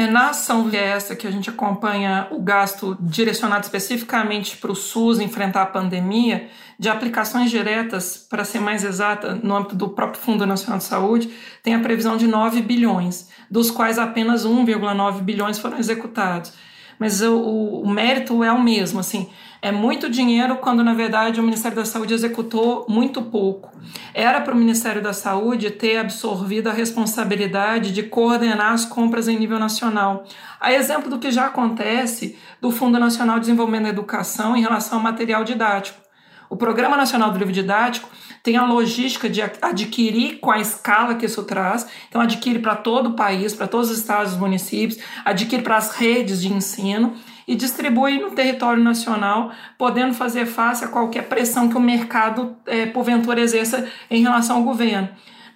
É 0.00 0.06
na 0.06 0.30
ação 0.30 0.70
essa 0.72 1.16
que 1.16 1.26
a 1.26 1.30
gente 1.30 1.50
acompanha 1.50 2.28
o 2.30 2.40
gasto 2.40 2.96
direcionado 3.00 3.64
especificamente 3.64 4.56
para 4.56 4.70
o 4.70 4.76
SUS 4.76 5.18
enfrentar 5.18 5.62
a 5.62 5.66
pandemia, 5.66 6.48
de 6.78 6.88
aplicações 6.88 7.50
diretas, 7.50 8.16
para 8.16 8.44
ser 8.44 8.60
mais 8.60 8.84
exata, 8.84 9.34
no 9.34 9.56
âmbito 9.56 9.74
do 9.74 9.88
próprio 9.88 10.22
Fundo 10.22 10.46
Nacional 10.46 10.78
de 10.78 10.84
Saúde, 10.84 11.34
tem 11.64 11.74
a 11.74 11.80
previsão 11.80 12.16
de 12.16 12.28
9 12.28 12.62
bilhões, 12.62 13.28
dos 13.50 13.72
quais 13.72 13.98
apenas 13.98 14.46
1,9 14.46 15.20
bilhões 15.20 15.58
foram 15.58 15.78
executados. 15.78 16.52
Mas 16.98 17.22
o, 17.22 17.36
o, 17.36 17.88
mérito 17.88 18.42
é 18.42 18.50
o 18.50 18.60
mesmo, 18.60 18.98
assim, 18.98 19.28
é 19.62 19.70
muito 19.70 20.10
dinheiro 20.10 20.56
quando, 20.56 20.82
na 20.82 20.94
verdade, 20.94 21.40
o 21.40 21.42
Ministério 21.42 21.76
da 21.76 21.84
Saúde 21.84 22.14
executou 22.14 22.86
muito 22.88 23.22
pouco. 23.22 23.70
Era 24.12 24.40
para 24.40 24.54
o 24.54 24.56
Ministério 24.56 25.00
da 25.00 25.12
Saúde 25.12 25.70
ter 25.70 25.98
absorvido 25.98 26.68
a 26.68 26.72
responsabilidade 26.72 27.92
de 27.92 28.02
coordenar 28.02 28.72
as 28.72 28.84
compras 28.84 29.28
em 29.28 29.38
nível 29.38 29.58
nacional. 29.58 30.24
A 30.60 30.72
exemplo 30.72 31.08
do 31.08 31.18
que 31.18 31.30
já 31.30 31.46
acontece 31.46 32.36
do 32.60 32.70
Fundo 32.70 32.98
Nacional 32.98 33.36
de 33.36 33.42
Desenvolvimento 33.42 33.84
da 33.84 33.90
Educação 33.90 34.56
em 34.56 34.60
relação 34.60 34.98
ao 34.98 35.04
material 35.04 35.44
didático. 35.44 36.07
O 36.50 36.56
Programa 36.56 36.96
Nacional 36.96 37.30
do 37.30 37.38
Livro 37.38 37.52
Didático 37.52 38.08
tem 38.42 38.56
a 38.56 38.64
logística 38.64 39.28
de 39.28 39.42
adquirir 39.42 40.38
com 40.38 40.50
a 40.50 40.58
escala 40.58 41.14
que 41.14 41.26
isso 41.26 41.42
traz. 41.42 41.86
Então, 42.08 42.20
adquire 42.20 42.58
para 42.58 42.76
todo 42.76 43.10
o 43.10 43.14
país, 43.14 43.54
para 43.54 43.66
todos 43.66 43.90
os 43.90 43.98
estados 43.98 44.34
e 44.34 44.36
municípios, 44.38 44.98
adquire 45.24 45.62
para 45.62 45.76
as 45.76 45.94
redes 45.96 46.40
de 46.40 46.52
ensino 46.52 47.14
e 47.46 47.54
distribui 47.54 48.18
no 48.18 48.30
território 48.30 48.82
nacional, 48.82 49.52
podendo 49.76 50.14
fazer 50.14 50.46
face 50.46 50.84
a 50.84 50.88
qualquer 50.88 51.28
pressão 51.28 51.68
que 51.68 51.76
o 51.76 51.80
mercado, 51.80 52.56
é, 52.66 52.86
porventura, 52.86 53.40
exerça 53.40 53.88
em 54.10 54.22
relação 54.22 54.56
ao 54.56 54.62
governo 54.62 55.08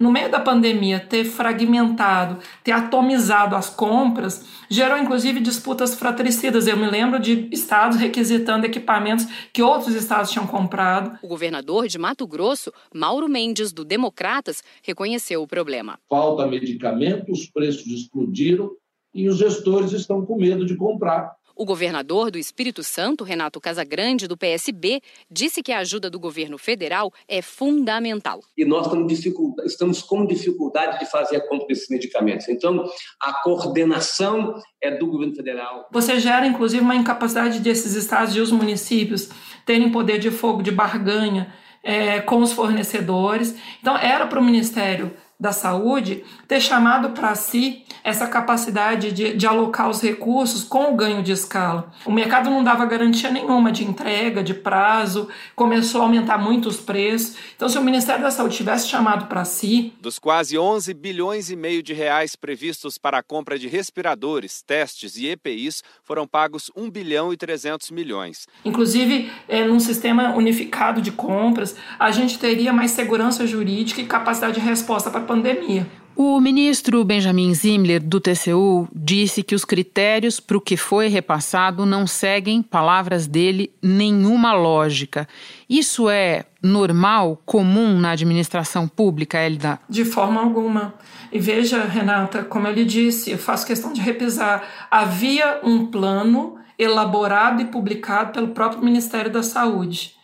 no 0.03 0.11
meio 0.11 0.29
da 0.29 0.41
pandemia, 0.41 0.99
ter 0.99 1.25
fragmentado, 1.25 2.39
ter 2.65 2.73
atomizado 2.73 3.55
as 3.55 3.71
compras, 3.71 4.45
gerou 4.69 4.99
inclusive 4.99 5.39
disputas 5.39 5.95
fratricidas. 5.95 6.67
Eu 6.67 6.77
me 6.77 6.91
lembro 6.91 7.21
de 7.21 7.49
estados 7.53 7.97
requisitando 7.97 8.67
equipamentos 8.67 9.27
que 9.53 9.63
outros 9.63 9.95
estados 9.95 10.33
tinham 10.33 10.47
comprado. 10.47 11.17
O 11.23 11.29
governador 11.29 11.87
de 11.87 11.99
Mato 11.99 12.27
Grosso, 12.27 12.73
Mauro 12.93 13.29
Mendes, 13.29 13.73
do 13.73 13.85
Democratas, 13.85 14.65
reconheceu 14.83 15.41
o 15.41 15.47
problema. 15.47 15.99
Falta 16.09 16.47
medicamento, 16.49 17.31
os 17.31 17.47
preços 17.47 17.87
explodiram 17.87 18.73
e 19.15 19.29
os 19.29 19.39
gestores 19.39 19.93
estão 19.93 20.27
com 20.27 20.37
medo 20.37 20.67
de 20.67 20.75
comprar. 20.75 21.33
O 21.55 21.65
governador 21.65 22.31
do 22.31 22.39
Espírito 22.39 22.83
Santo, 22.83 23.25
Renato 23.25 23.61
Casagrande, 23.61 24.27
do 24.27 24.37
PSB, 24.37 25.01
disse 25.31 25.63
que 25.63 25.73
a 25.73 25.79
ajuda 25.79 26.09
do 26.09 26.19
governo 26.19 26.59
federal 26.59 27.13
é 27.29 27.43
fundamental. 27.43 28.41
E 28.57 28.65
nós 28.65 28.87
estamos 29.65 30.03
com 30.03 30.27
dificuldade 30.27 30.99
de 30.99 31.07
fazer 31.07 31.37
a 31.37 31.49
compra 31.49 31.67
desses 31.67 31.89
medicamentos. 31.89 32.49
Então, 32.49 32.85
a 33.21 33.33
coordenação 33.43 34.55
é 34.81 34.91
do 34.91 35.07
governo 35.07 35.35
federal. 35.35 35.89
Você 35.93 36.19
gera, 36.19 36.47
inclusive, 36.47 36.83
uma 36.83 36.97
incapacidade 36.97 37.61
desses 37.61 37.95
estados 37.95 38.35
e 38.35 38.41
os 38.41 38.51
municípios 38.51 39.29
terem 39.65 39.91
poder 39.91 40.19
de 40.19 40.31
fogo, 40.31 40.63
de 40.63 40.71
barganha 40.71 41.53
é, 41.83 42.21
com 42.21 42.39
os 42.39 42.53
fornecedores. 42.53 43.55
Então, 43.81 43.97
era 43.97 44.27
para 44.27 44.41
o 44.41 44.45
Ministério 44.45 45.15
da 45.43 45.51
Saúde 45.51 46.23
ter 46.47 46.61
chamado 46.61 47.11
para 47.11 47.35
si 47.35 47.83
essa 48.05 48.29
capacidade 48.29 49.11
de, 49.11 49.37
de, 49.37 49.45
alocar 49.45 49.91
os 49.91 50.01
recursos 50.01 50.63
com 50.63 50.93
o 50.93 50.97
ganho 50.97 51.21
de 51.21 51.33
escala. 51.33 51.93
O 52.07 52.13
mercado 52.13 52.49
não 52.49 52.63
dava 52.63 52.87
garantia 52.87 53.29
nenhuma 53.29 53.73
de 53.73 53.85
entrega, 53.85 54.41
de 54.41 54.55
prazo, 54.55 55.29
começou 55.57 56.01
a 56.01 56.05
aumentar 56.05 56.39
muito 56.39 56.69
os 56.69 56.77
preços. 56.77 57.37
Então, 57.57 57.69
se 57.69 57.77
o 57.77 57.83
Ministério 57.83 58.23
da 58.23 58.31
Saúde 58.31 58.57
tivesse 58.57 58.87
chamado 58.87 59.27
para 59.27 59.45
si. 59.45 59.93
Dos 60.01 60.17
quase 60.17 60.57
11 60.57 60.95
bilhões 60.95 61.51
e 61.51 61.57
meio 61.57 61.83
de 61.83 61.93
reais 61.93 62.37
previstos 62.37 62.97
para 62.97 63.19
a 63.19 63.23
compra 63.23 63.59
de 63.59 63.67
respiradores, 63.67 64.63
testes 64.63 65.17
e 65.17 65.27
EPIs, 65.27 65.83
foram 66.05 66.25
pagos 66.25 66.71
1 66.77 66.89
bilhão 66.89 67.33
e 67.33 67.37
300 67.37 67.91
milhões. 67.91 68.47
Inclusive, 68.65 69.29
é, 69.49 69.65
num 69.65 69.81
sistema 69.81 70.37
unificado 70.37 71.03
de 71.03 71.11
compras, 71.11 71.75
a 71.99 72.13
gente 72.13 72.39
teria 72.39 72.73
mais 72.73 72.93
segurança 72.93 73.45
jurídica 73.45 74.01
e 74.01 74.07
capacidade 74.07 74.55
de 74.55 74.61
resposta 74.61 75.11
para 75.11 75.32
pandemia. 75.33 75.87
O 76.15 76.39
ministro 76.39 77.03
Benjamin 77.05 77.55
Zimler, 77.55 78.03
do 78.03 78.21
TCU, 78.21 78.87
disse 78.95 79.43
que 79.43 79.55
os 79.55 79.65
critérios 79.65 80.39
para 80.39 80.59
o 80.59 80.61
que 80.61 80.77
foi 80.77 81.09
repassado 81.09 81.87
não 81.87 82.07
seguem, 82.07 82.63
palavras 82.63 83.27
dele, 83.27 83.73
nenhuma 83.83 84.53
lógica. 84.53 85.27
Isso 85.69 86.11
é 86.11 86.45
normal, 86.63 87.41
comum 87.47 87.99
na 87.99 88.11
administração 88.11 88.87
pública, 88.87 89.43
Elida? 89.43 89.81
De 89.89 90.05
forma 90.05 90.39
alguma. 90.39 90.95
E 91.33 91.39
veja, 91.39 91.83
Renata, 91.85 92.45
como 92.45 92.69
eu 92.69 92.75
lhe 92.75 92.85
disse, 92.85 93.31
eu 93.31 93.39
faço 93.39 93.67
questão 93.67 93.91
de 93.91 94.03
repisar. 94.03 94.63
Havia 94.91 95.61
um 95.65 95.87
plano 95.87 96.57
elaborado 96.79 97.63
e 97.63 97.65
publicado 97.65 98.33
pelo 98.33 98.49
próprio 98.49 98.85
Ministério 98.85 99.33
da 99.33 99.43
Saúde. 99.43 100.15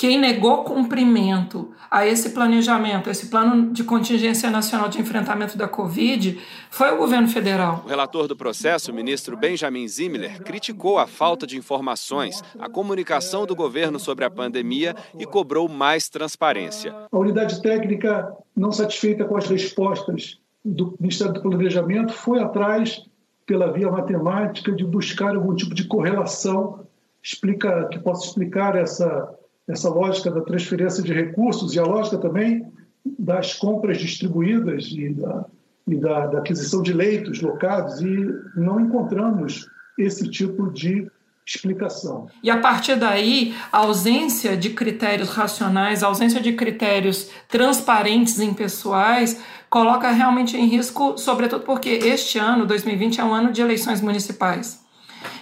Quem 0.00 0.16
negou 0.16 0.62
cumprimento 0.62 1.72
a 1.90 2.06
esse 2.06 2.30
planejamento, 2.30 3.10
esse 3.10 3.26
plano 3.26 3.72
de 3.72 3.82
contingência 3.82 4.48
nacional 4.48 4.88
de 4.88 5.00
enfrentamento 5.00 5.58
da 5.58 5.66
Covid, 5.66 6.38
foi 6.70 6.92
o 6.92 6.98
governo 6.98 7.26
federal. 7.26 7.82
O 7.84 7.88
relator 7.88 8.28
do 8.28 8.36
processo, 8.36 8.92
o 8.92 8.94
ministro 8.94 9.36
Benjamin 9.36 9.88
Zimmer, 9.88 10.40
criticou 10.44 11.00
a 11.00 11.08
falta 11.08 11.44
de 11.48 11.58
informações, 11.58 12.40
a 12.60 12.68
comunicação 12.68 13.44
do 13.44 13.56
governo 13.56 13.98
sobre 13.98 14.24
a 14.24 14.30
pandemia 14.30 14.94
e 15.18 15.26
cobrou 15.26 15.68
mais 15.68 16.08
transparência. 16.08 16.94
A 17.10 17.18
unidade 17.18 17.60
técnica, 17.60 18.32
não 18.54 18.70
satisfeita 18.70 19.24
com 19.24 19.36
as 19.36 19.48
respostas 19.48 20.38
do 20.64 20.94
Ministério 21.00 21.34
do 21.34 21.42
Planejamento, 21.42 22.12
foi 22.12 22.38
atrás, 22.38 23.02
pela 23.44 23.72
via 23.72 23.90
matemática, 23.90 24.70
de 24.70 24.84
buscar 24.84 25.34
algum 25.34 25.56
tipo 25.56 25.74
de 25.74 25.88
correlação 25.88 26.86
explica, 27.20 27.88
que 27.88 27.98
possa 27.98 28.26
explicar 28.26 28.76
essa 28.76 29.36
essa 29.68 29.90
lógica 29.90 30.30
da 30.30 30.40
transferência 30.40 31.02
de 31.02 31.12
recursos 31.12 31.74
e 31.74 31.78
a 31.78 31.84
lógica 31.84 32.18
também 32.18 32.66
das 33.18 33.54
compras 33.54 33.98
distribuídas 33.98 34.86
e 34.90 35.10
da, 35.10 35.44
e 35.86 35.96
da, 35.96 36.26
da 36.26 36.38
aquisição 36.38 36.82
de 36.82 36.92
leitos 36.92 37.40
locados 37.40 38.00
e 38.00 38.34
não 38.56 38.80
encontramos 38.80 39.68
esse 39.98 40.28
tipo 40.28 40.70
de 40.72 41.10
explicação. 41.46 42.28
E 42.42 42.50
a 42.50 42.58
partir 42.58 42.96
daí, 42.96 43.54
a 43.72 43.78
ausência 43.78 44.56
de 44.56 44.70
critérios 44.70 45.30
racionais, 45.30 46.02
a 46.02 46.06
ausência 46.06 46.40
de 46.40 46.52
critérios 46.52 47.30
transparentes 47.48 48.38
em 48.38 48.52
pessoais, 48.52 49.40
coloca 49.70 50.10
realmente 50.10 50.56
em 50.56 50.66
risco, 50.66 51.16
sobretudo 51.16 51.64
porque 51.64 51.88
este 51.88 52.38
ano, 52.38 52.66
2020, 52.66 53.20
é 53.20 53.24
um 53.24 53.32
ano 53.32 53.50
de 53.50 53.62
eleições 53.62 54.00
municipais. 54.00 54.86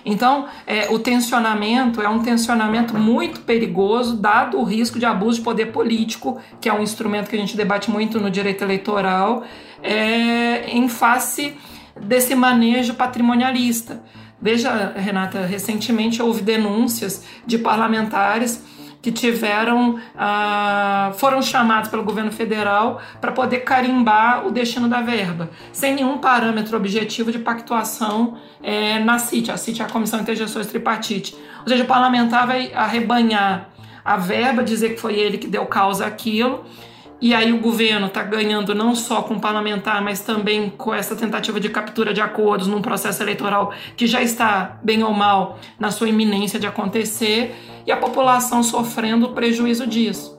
Então, 0.04 0.46
é, 0.66 0.88
o 0.90 0.98
tensionamento 0.98 2.00
é 2.00 2.08
um 2.08 2.20
tensionamento 2.20 2.96
muito 2.96 3.40
perigoso, 3.40 4.16
dado 4.16 4.58
o 4.58 4.64
risco 4.64 4.98
de 4.98 5.04
abuso 5.04 5.38
de 5.38 5.44
poder 5.44 5.66
político, 5.66 6.40
que 6.60 6.68
é 6.68 6.72
um 6.72 6.82
instrumento 6.82 7.28
que 7.28 7.36
a 7.36 7.38
gente 7.38 7.56
debate 7.56 7.90
muito 7.90 8.20
no 8.20 8.30
direito 8.30 8.62
eleitoral, 8.62 9.44
é, 9.82 10.70
em 10.70 10.88
face 10.88 11.54
desse 12.00 12.34
manejo 12.34 12.94
patrimonialista. 12.94 14.02
Veja, 14.40 14.92
Renata, 14.94 15.46
recentemente 15.46 16.22
houve 16.22 16.42
denúncias 16.42 17.24
de 17.46 17.58
parlamentares 17.58 18.62
que 19.06 19.12
tiveram 19.12 20.00
ah, 20.18 21.12
foram 21.16 21.40
chamados 21.40 21.88
pelo 21.88 22.02
governo 22.02 22.32
federal 22.32 23.00
para 23.20 23.30
poder 23.30 23.60
carimbar 23.60 24.44
o 24.44 24.50
destino 24.50 24.88
da 24.88 25.00
verba, 25.00 25.48
sem 25.72 25.94
nenhum 25.94 26.18
parâmetro 26.18 26.76
objetivo 26.76 27.30
de 27.30 27.38
pactuação 27.38 28.36
é, 28.60 28.98
na 28.98 29.20
CIT. 29.20 29.52
A 29.52 29.56
CIT 29.56 29.80
é 29.80 29.84
a 29.84 29.88
Comissão 29.88 30.18
Intergestores 30.18 30.66
Tripartite. 30.66 31.36
Ou 31.62 31.68
seja, 31.68 31.84
o 31.84 31.86
parlamentar 31.86 32.48
vai 32.48 32.72
arrebanhar 32.74 33.68
a 34.04 34.16
verba, 34.16 34.64
dizer 34.64 34.96
que 34.96 35.00
foi 35.00 35.14
ele 35.14 35.38
que 35.38 35.46
deu 35.46 35.66
causa 35.66 36.04
àquilo, 36.04 36.64
e 37.20 37.34
aí 37.34 37.52
o 37.52 37.60
governo 37.60 38.08
está 38.08 38.22
ganhando 38.22 38.74
não 38.74 38.94
só 38.94 39.22
com 39.22 39.34
o 39.34 39.40
parlamentar, 39.40 40.02
mas 40.02 40.20
também 40.20 40.68
com 40.70 40.92
essa 40.92 41.16
tentativa 41.16 41.58
de 41.58 41.70
captura 41.70 42.12
de 42.12 42.20
acordos 42.20 42.66
num 42.66 42.82
processo 42.82 43.22
eleitoral 43.22 43.72
que 43.96 44.06
já 44.06 44.20
está, 44.20 44.78
bem 44.82 45.02
ou 45.02 45.12
mal, 45.12 45.58
na 45.78 45.90
sua 45.90 46.08
iminência 46.08 46.60
de 46.60 46.66
acontecer, 46.66 47.54
e 47.86 47.92
a 47.92 47.96
população 47.96 48.62
sofrendo 48.62 49.26
o 49.26 49.32
prejuízo 49.32 49.86
disso. 49.86 50.38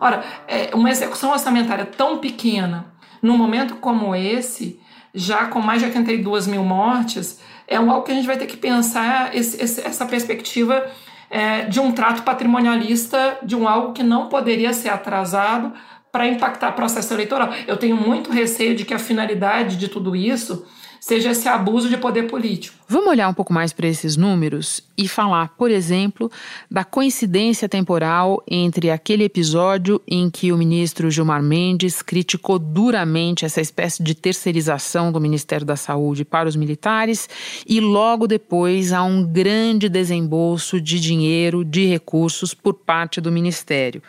Ora, 0.00 0.22
é, 0.46 0.70
uma 0.74 0.90
execução 0.90 1.30
orçamentária 1.30 1.84
tão 1.84 2.18
pequena, 2.18 2.92
num 3.20 3.36
momento 3.36 3.76
como 3.76 4.14
esse, 4.14 4.80
já 5.14 5.46
com 5.46 5.60
mais 5.60 5.80
de 5.80 5.86
82 5.86 6.46
mil 6.46 6.64
mortes, 6.64 7.40
é 7.66 7.76
algo 7.76 8.02
que 8.02 8.12
a 8.12 8.14
gente 8.14 8.26
vai 8.26 8.36
ter 8.36 8.46
que 8.46 8.56
pensar 8.56 9.34
esse, 9.34 9.60
essa 9.60 10.06
perspectiva 10.06 10.88
é, 11.32 11.62
de 11.62 11.80
um 11.80 11.90
trato 11.92 12.22
patrimonialista, 12.22 13.38
de 13.42 13.56
um 13.56 13.66
algo 13.66 13.94
que 13.94 14.02
não 14.02 14.28
poderia 14.28 14.74
ser 14.74 14.90
atrasado 14.90 15.72
para 16.12 16.26
impactar 16.26 16.68
o 16.68 16.72
processo 16.74 17.14
eleitoral. 17.14 17.48
Eu 17.66 17.78
tenho 17.78 17.96
muito 17.96 18.30
receio 18.30 18.76
de 18.76 18.84
que 18.84 18.92
a 18.92 18.98
finalidade 18.98 19.78
de 19.78 19.88
tudo 19.88 20.14
isso 20.14 20.66
seja 21.02 21.32
esse 21.32 21.48
abuso 21.48 21.88
de 21.88 21.96
poder 21.96 22.28
político. 22.28 22.76
Vamos 22.88 23.08
olhar 23.08 23.28
um 23.28 23.34
pouco 23.34 23.52
mais 23.52 23.72
para 23.72 23.88
esses 23.88 24.16
números 24.16 24.80
e 24.96 25.08
falar, 25.08 25.48
por 25.58 25.68
exemplo, 25.68 26.30
da 26.70 26.84
coincidência 26.84 27.68
temporal 27.68 28.40
entre 28.46 28.88
aquele 28.88 29.24
episódio 29.24 30.00
em 30.06 30.30
que 30.30 30.52
o 30.52 30.56
ministro 30.56 31.10
Gilmar 31.10 31.42
Mendes 31.42 32.02
criticou 32.02 32.56
duramente 32.56 33.44
essa 33.44 33.60
espécie 33.60 34.00
de 34.00 34.14
terceirização 34.14 35.10
do 35.10 35.20
Ministério 35.20 35.66
da 35.66 35.74
Saúde 35.74 36.24
para 36.24 36.48
os 36.48 36.54
militares 36.54 37.28
e 37.66 37.80
logo 37.80 38.28
depois 38.28 38.92
há 38.92 39.02
um 39.02 39.26
grande 39.26 39.88
desembolso 39.88 40.80
de 40.80 41.00
dinheiro, 41.00 41.64
de 41.64 41.84
recursos 41.84 42.54
por 42.54 42.74
parte 42.74 43.20
do 43.20 43.32
ministério. 43.32 44.00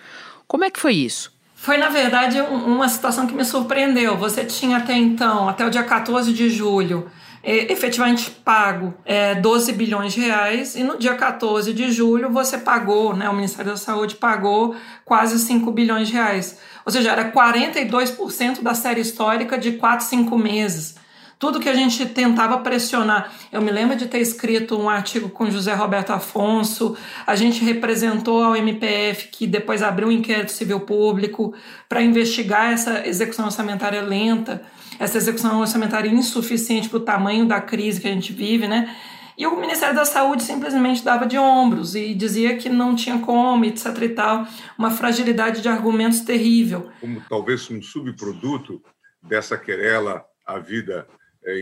Como 0.47 0.63
é 0.63 0.69
que 0.69 0.79
foi 0.79 0.93
isso? 0.93 1.32
Foi, 1.63 1.77
na 1.77 1.87
verdade, 1.87 2.41
uma 2.41 2.89
situação 2.89 3.25
que 3.25 3.33
me 3.33 3.45
surpreendeu. 3.45 4.17
Você 4.17 4.43
tinha 4.43 4.79
até 4.79 4.91
então, 4.97 5.47
até 5.47 5.65
o 5.65 5.69
dia 5.69 5.81
14 5.81 6.33
de 6.33 6.49
julho, 6.49 7.09
efetivamente 7.41 8.29
pago 8.29 8.93
é, 9.05 9.35
12 9.35 9.71
bilhões 9.71 10.11
de 10.11 10.19
reais 10.19 10.75
e 10.75 10.83
no 10.83 10.97
dia 10.97 11.15
14 11.15 11.71
de 11.73 11.89
julho 11.89 12.29
você 12.29 12.57
pagou, 12.57 13.15
né, 13.15 13.29
o 13.29 13.33
Ministério 13.33 13.71
da 13.71 13.77
Saúde 13.77 14.15
pagou 14.15 14.75
quase 15.05 15.39
5 15.39 15.71
bilhões 15.71 16.09
de 16.09 16.15
reais. 16.15 16.59
Ou 16.85 16.91
seja, 16.91 17.13
era 17.13 17.31
42% 17.31 18.61
da 18.61 18.73
série 18.73 18.99
histórica 18.99 19.57
de 19.57 19.71
4, 19.71 20.05
5 20.05 20.37
meses 20.37 20.95
tudo 21.43 21.59
que 21.59 21.67
a 21.67 21.73
gente 21.73 22.05
tentava 22.05 22.57
pressionar. 22.59 23.33
Eu 23.51 23.61
me 23.61 23.69
lembro 23.69 23.97
de 23.97 24.07
ter 24.07 24.19
escrito 24.19 24.79
um 24.79 24.89
artigo 24.89 25.27
com 25.27 25.51
José 25.51 25.73
Roberto 25.73 26.11
Afonso, 26.11 26.95
a 27.27 27.35
gente 27.35 27.65
representou 27.65 28.41
ao 28.41 28.55
MPF, 28.55 29.27
que 29.27 29.45
depois 29.45 29.83
abriu 29.83 30.07
um 30.07 30.11
inquérito 30.13 30.53
civil 30.53 30.79
público 30.79 31.53
para 31.89 32.01
investigar 32.01 32.71
essa 32.71 33.05
execução 33.05 33.43
orçamentária 33.43 34.01
lenta, 34.01 34.61
essa 34.97 35.17
execução 35.17 35.59
orçamentária 35.59 36.07
insuficiente 36.07 36.87
para 36.87 36.99
o 36.99 37.01
tamanho 37.01 37.45
da 37.45 37.59
crise 37.59 37.99
que 37.99 38.07
a 38.07 38.11
gente 38.11 38.31
vive, 38.31 38.65
né? 38.65 38.95
E 39.37 39.45
o 39.45 39.59
Ministério 39.59 39.93
da 39.93 40.05
Saúde 40.05 40.43
simplesmente 40.43 41.03
dava 41.03 41.25
de 41.25 41.37
ombros 41.37 41.93
e 41.93 42.13
dizia 42.13 42.55
que 42.55 42.69
não 42.69 42.95
tinha 42.95 43.19
como, 43.19 43.65
etc 43.65 43.87
e 44.01 44.09
tal, 44.09 44.47
uma 44.77 44.91
fragilidade 44.91 45.61
de 45.61 45.67
argumentos 45.67 46.21
terrível. 46.21 46.89
Como 47.01 47.21
talvez 47.27 47.69
um 47.69 47.81
subproduto 47.81 48.81
dessa 49.21 49.57
querela 49.57 50.23
à 50.47 50.57
vida 50.57 51.05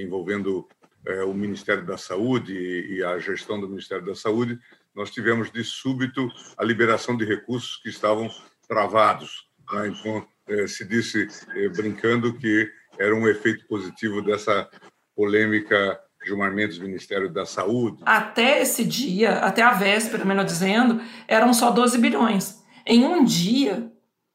envolvendo 0.02 0.68
é, 1.06 1.24
o 1.24 1.34
Ministério 1.34 1.86
da 1.86 1.98
Saúde 1.98 2.54
e 2.54 3.04
a 3.04 3.18
gestão 3.20 3.60
do 3.60 3.68
Ministério 3.68 4.06
da 4.06 4.16
Saúde, 4.16 4.60
nós 4.94 5.10
tivemos 5.10 5.52
de 5.52 5.64
súbito 5.64 6.30
a 6.58 6.64
liberação 6.64 7.16
de 7.16 7.26
recursos 7.26 7.78
que 7.78 7.90
estavam 7.90 8.30
travados. 8.68 9.48
Né? 9.72 9.88
Então, 9.88 10.28
é, 10.48 10.68
se 10.68 10.86
disse, 10.86 11.28
brincando, 11.76 12.34
que 12.34 12.70
era 13.00 13.16
um 13.16 13.28
efeito 13.28 13.66
positivo 13.68 14.22
dessa 14.22 14.70
polêmica 15.16 16.00
Gilmar 16.24 16.54
Mendes, 16.54 16.78
Ministério 16.78 17.30
da 17.30 17.46
Saúde. 17.46 18.02
Até 18.06 18.62
esse 18.62 18.84
dia, 18.84 19.40
até 19.40 19.62
a 19.62 19.74
véspera, 19.74 20.24
melhor 20.24 20.46
dizendo, 20.46 21.02
eram 21.28 21.54
só 21.54 21.72
12 21.72 21.98
bilhões. 21.98 22.62
Em 22.86 23.04
um 23.04 23.24
dia, 23.24 23.92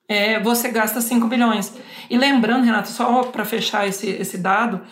é, 0.08 0.40
você 0.40 0.68
gasta 0.68 1.00
5 1.00 1.26
bilhões. 1.28 1.72
E 2.10 2.18
lembrando, 2.18 2.64
Renato, 2.64 2.88
só 2.88 3.24
para 3.24 3.44
fechar 3.44 3.86
esse, 3.86 4.08
esse 4.08 4.38
dado, 4.38 4.82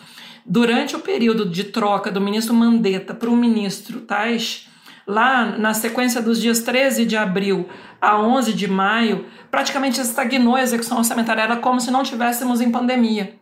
Durante 0.45 0.95
o 0.95 0.99
período 0.99 1.49
de 1.49 1.63
troca 1.63 2.11
do 2.11 2.21
ministro 2.21 2.53
Mandetta 2.53 3.15
para 3.15 3.31
o 3.31 3.35
ministro 3.35 4.01
Tais, 4.01 4.67
lá 5.07 5.57
na 5.57 5.73
sequência 5.73 6.21
dos 6.21 6.39
dias 6.39 6.61
13 6.61 7.03
de 7.03 7.17
abril 7.17 7.67
a 7.99 8.21
11 8.21 8.53
de 8.53 8.67
maio, 8.67 9.25
praticamente 9.49 9.99
estagnou 9.99 10.55
a 10.55 10.61
execução 10.61 10.99
orçamentária, 10.99 11.41
era 11.41 11.55
como 11.55 11.81
se 11.81 11.89
não 11.89 12.03
tivéssemos 12.03 12.61
em 12.61 12.69
pandemia. 12.69 13.35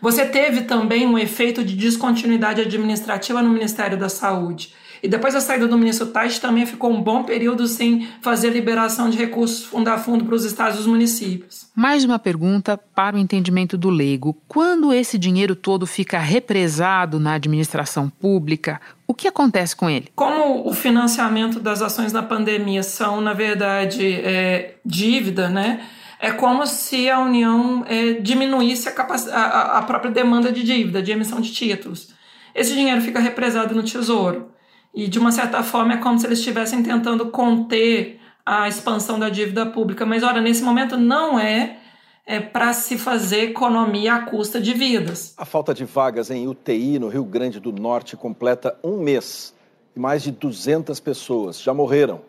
Você 0.00 0.24
teve 0.24 0.62
também 0.62 1.06
um 1.06 1.18
efeito 1.18 1.62
de 1.62 1.76
descontinuidade 1.76 2.62
administrativa 2.62 3.42
no 3.42 3.50
Ministério 3.50 3.98
da 3.98 4.08
Saúde. 4.08 4.74
E 5.02 5.08
depois 5.08 5.34
da 5.34 5.40
saída 5.40 5.66
do 5.66 5.78
ministro 5.78 6.06
Tais, 6.06 6.38
também 6.38 6.66
ficou 6.66 6.90
um 6.90 7.00
bom 7.00 7.22
período 7.24 7.66
sem 7.66 8.06
fazer 8.20 8.50
liberação 8.50 9.08
de 9.08 9.16
recursos 9.16 9.64
fundo 9.64 9.88
a 9.88 9.98
fundo 9.98 10.24
para 10.24 10.34
os 10.34 10.44
estados 10.44 10.78
e 10.78 10.80
os 10.80 10.86
municípios. 10.86 11.68
Mais 11.74 12.04
uma 12.04 12.18
pergunta 12.18 12.76
para 12.76 13.16
o 13.16 13.18
entendimento 13.18 13.78
do 13.78 13.88
leigo. 13.88 14.36
Quando 14.46 14.92
esse 14.92 15.18
dinheiro 15.18 15.56
todo 15.56 15.86
fica 15.86 16.18
represado 16.18 17.18
na 17.18 17.34
administração 17.34 18.10
pública, 18.10 18.80
o 19.06 19.14
que 19.14 19.26
acontece 19.26 19.74
com 19.74 19.88
ele? 19.88 20.08
Como 20.14 20.68
o 20.68 20.72
financiamento 20.72 21.58
das 21.58 21.80
ações 21.80 22.12
na 22.12 22.22
pandemia 22.22 22.82
são, 22.82 23.20
na 23.20 23.32
verdade, 23.32 24.06
é, 24.06 24.74
dívida, 24.84 25.48
né? 25.48 25.80
É 26.20 26.30
como 26.32 26.66
se 26.66 27.08
a 27.08 27.18
União 27.18 27.82
é, 27.88 28.12
diminuísse 28.12 28.90
a, 28.90 28.92
a, 28.92 29.78
a 29.78 29.82
própria 29.82 30.10
demanda 30.10 30.52
de 30.52 30.62
dívida, 30.62 31.02
de 31.02 31.10
emissão 31.10 31.40
de 31.40 31.50
títulos. 31.50 32.10
Esse 32.54 32.74
dinheiro 32.74 33.00
fica 33.00 33.18
represado 33.18 33.74
no 33.74 33.82
Tesouro. 33.82 34.50
E, 34.94 35.08
de 35.08 35.18
uma 35.18 35.32
certa 35.32 35.62
forma, 35.62 35.94
é 35.94 35.96
como 35.96 36.18
se 36.18 36.26
eles 36.26 36.38
estivessem 36.38 36.82
tentando 36.82 37.26
conter 37.26 38.20
a 38.44 38.68
expansão 38.68 39.18
da 39.18 39.28
dívida 39.28 39.66
pública. 39.66 40.04
Mas, 40.04 40.22
olha, 40.22 40.40
nesse 40.40 40.62
momento 40.62 40.96
não 40.96 41.38
é, 41.38 41.78
é 42.26 42.40
para 42.40 42.72
se 42.72 42.98
fazer 42.98 43.50
economia 43.50 44.14
à 44.14 44.22
custa 44.22 44.60
de 44.60 44.72
vidas. 44.72 45.34
A 45.36 45.44
falta 45.44 45.72
de 45.72 45.84
vagas 45.84 46.30
em 46.30 46.48
UTI 46.48 46.98
no 46.98 47.08
Rio 47.08 47.24
Grande 47.24 47.60
do 47.60 47.72
Norte 47.72 48.16
completa 48.16 48.76
um 48.82 48.98
mês 48.98 49.54
e 49.94 50.00
mais 50.00 50.22
de 50.22 50.30
200 50.30 50.98
pessoas 51.00 51.60
já 51.60 51.74
morreram 51.74 52.22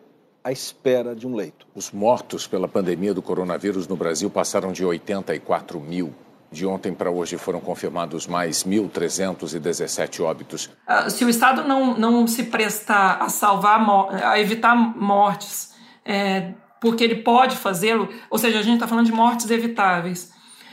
à 0.44 0.50
espera 0.50 1.14
de 1.14 1.26
um 1.26 1.34
leito. 1.34 1.66
Os 1.74 1.90
mortos 1.90 2.46
pela 2.46 2.66
pandemia 2.66 3.14
do 3.14 3.22
coronavírus 3.22 3.86
no 3.86 3.96
Brasil 3.96 4.28
passaram 4.28 4.72
de 4.72 4.84
84 4.84 5.78
mil. 5.80 6.12
De 6.52 6.66
ontem 6.66 6.92
para 6.92 7.10
hoje 7.10 7.38
foram 7.38 7.60
confirmados 7.60 8.26
mais 8.26 8.62
1.317 8.62 10.22
óbitos. 10.22 10.66
Uh, 10.86 11.10
se 11.10 11.24
o 11.24 11.30
Estado 11.30 11.64
não, 11.64 11.96
não 11.96 12.26
se 12.26 12.44
prestar 12.44 13.22
a 13.22 13.30
salvar, 13.30 13.80
a 14.22 14.38
evitar 14.38 14.76
mortes, 14.76 15.74
é, 16.04 16.52
porque 16.78 17.02
ele 17.02 17.16
pode 17.16 17.56
fazê-lo, 17.56 18.08
ou 18.28 18.36
seja, 18.36 18.58
a 18.58 18.62
gente 18.62 18.74
está 18.74 18.86
falando 18.86 19.06
de 19.06 19.12
mortes 19.12 19.50
evitáveis. 19.50 20.30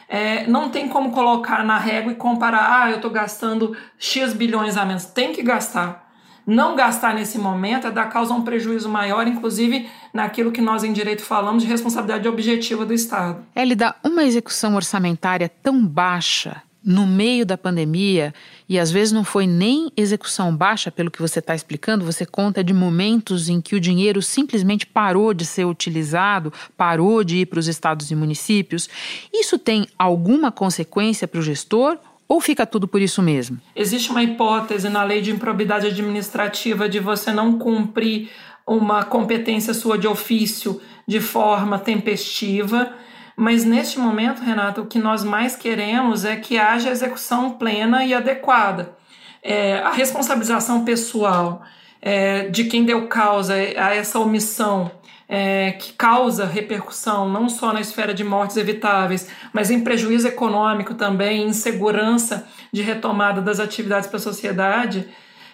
É, 0.10 0.46
não 0.48 0.70
tem 0.70 0.90
como 0.90 1.12
colocar 1.12 1.64
na 1.64 1.78
régua 1.78 2.12
e 2.12 2.16
comparar, 2.16 2.82
ah, 2.82 2.90
eu 2.90 2.98
estou 2.98 3.12
gastando 3.12 3.78
X 3.98 4.34
bilhões 4.34 4.76
a 4.76 4.84
menos. 4.84 5.06
Tem 5.06 5.32
que 5.32 5.42
gastar 5.42 6.09
não 6.50 6.76
gastar 6.76 7.14
nesse 7.14 7.38
momento 7.38 7.88
é 7.88 7.92
dar 7.92 8.08
causa 8.08 8.34
a 8.34 8.38
um 8.38 8.42
prejuízo 8.42 8.90
maior, 8.90 9.28
inclusive 9.28 9.88
naquilo 10.12 10.52
que 10.52 10.62
nós 10.62 10.84
em 10.84 10.92
direito 10.92 11.22
falamos 11.22 11.62
de 11.62 11.70
responsabilidade 11.70 12.28
objetiva 12.28 12.86
do 12.86 12.94
Estado. 12.94 13.46
Elida, 13.56 13.96
uma 14.04 14.24
execução 14.24 14.76
orçamentária 14.76 15.48
tão 15.62 15.86
baixa 15.86 16.64
no 16.84 17.06
meio 17.06 17.46
da 17.46 17.58
pandemia, 17.58 18.34
e 18.68 18.80
às 18.80 18.90
vezes 18.90 19.12
não 19.12 19.24
foi 19.24 19.46
nem 19.46 19.92
execução 19.98 20.56
baixa, 20.56 20.90
pelo 20.90 21.12
que 21.12 21.22
você 21.22 21.40
está 21.40 21.54
explicando, 21.54 22.06
você 22.06 22.26
conta 22.26 22.64
de 22.64 22.74
momentos 22.74 23.50
em 23.50 23.60
que 23.60 23.76
o 23.76 23.80
dinheiro 23.80 24.22
simplesmente 24.22 24.88
parou 24.88 25.34
de 25.34 25.46
ser 25.46 25.66
utilizado, 25.66 26.54
parou 26.78 27.24
de 27.24 27.40
ir 27.40 27.46
para 27.46 27.60
os 27.60 27.68
estados 27.68 28.10
e 28.10 28.16
municípios. 28.16 28.90
Isso 29.32 29.60
tem 29.60 29.88
alguma 30.00 30.52
consequência 30.52 31.28
para 31.28 31.40
o 31.40 31.44
gestor 31.44 31.98
ou 32.30 32.40
fica 32.40 32.64
tudo 32.64 32.88
por 32.88 33.02
isso 33.02 33.24
mesmo? 33.24 33.60
Existe 33.76 34.12
uma 34.12 34.22
hipótese 34.22 34.88
na 34.88 35.04
lei 35.04 35.20
de 35.20 35.32
improbidade 35.32 35.88
administrativa 35.88 36.88
de 36.88 37.00
você 37.00 37.32
não 37.32 37.58
cumprir 37.58 38.30
uma 38.68 39.04
competência 39.04 39.74
sua 39.74 39.98
de 39.98 40.08
ofício 40.08 40.80
de 41.08 41.20
forma 41.20 41.80
tempestiva. 41.80 42.94
Mas 43.36 43.66
neste 43.66 43.98
momento, 43.98 44.44
Renato, 44.44 44.82
o 44.82 44.86
que 44.86 45.00
nós 45.00 45.24
mais 45.24 45.56
queremos 45.56 46.24
é 46.24 46.36
que 46.36 46.60
haja 46.60 46.92
execução 46.92 47.52
plena 47.52 48.06
e 48.06 48.14
adequada. 48.14 48.96
É, 49.42 49.80
a 49.80 49.90
responsabilização 49.90 50.86
pessoal 50.86 51.64
é, 52.00 52.48
de 52.50 52.66
quem 52.66 52.86
deu 52.86 53.08
causa 53.08 53.56
a 53.56 53.96
essa 53.96 54.20
omissão 54.20 54.92
é, 55.32 55.74
que 55.74 55.94
causa 55.94 56.46
repercussão 56.46 57.30
não 57.30 57.48
só 57.48 57.72
na 57.72 57.80
esfera 57.80 58.16
de 58.16 58.24
mortes 58.24 58.58
evitáveis, 58.58 59.30
mas 59.54 59.70
em 59.70 59.82
prejuízo 59.82 60.28
econômico 60.28 60.96
também, 60.96 61.48
insegurança 61.48 62.48
de 62.74 62.82
retomada 62.82 63.40
das 63.40 63.60
atividades 63.60 64.08
para 64.08 64.18
a 64.18 64.22
sociedade, 64.22 65.08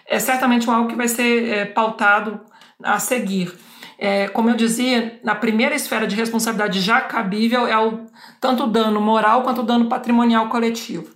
é 0.06 0.18
certamente 0.18 0.68
algo 0.70 0.88
que 0.88 0.96
vai 0.96 1.08
ser 1.08 1.48
é, 1.52 1.64
pautado 1.66 2.40
a 2.82 2.98
seguir. 2.98 3.52
É, 3.98 4.28
como 4.28 4.48
eu 4.48 4.56
dizia, 4.56 5.20
na 5.22 5.34
primeira 5.34 5.74
esfera 5.74 6.06
de 6.06 6.16
responsabilidade 6.16 6.80
já 6.80 7.00
cabível 7.02 7.66
é 7.66 7.78
o, 7.78 8.06
tanto 8.40 8.64
o 8.64 8.66
dano 8.66 9.00
moral 9.00 9.42
quanto 9.42 9.60
o 9.60 9.64
dano 9.64 9.88
patrimonial 9.88 10.48
coletivo. 10.48 11.14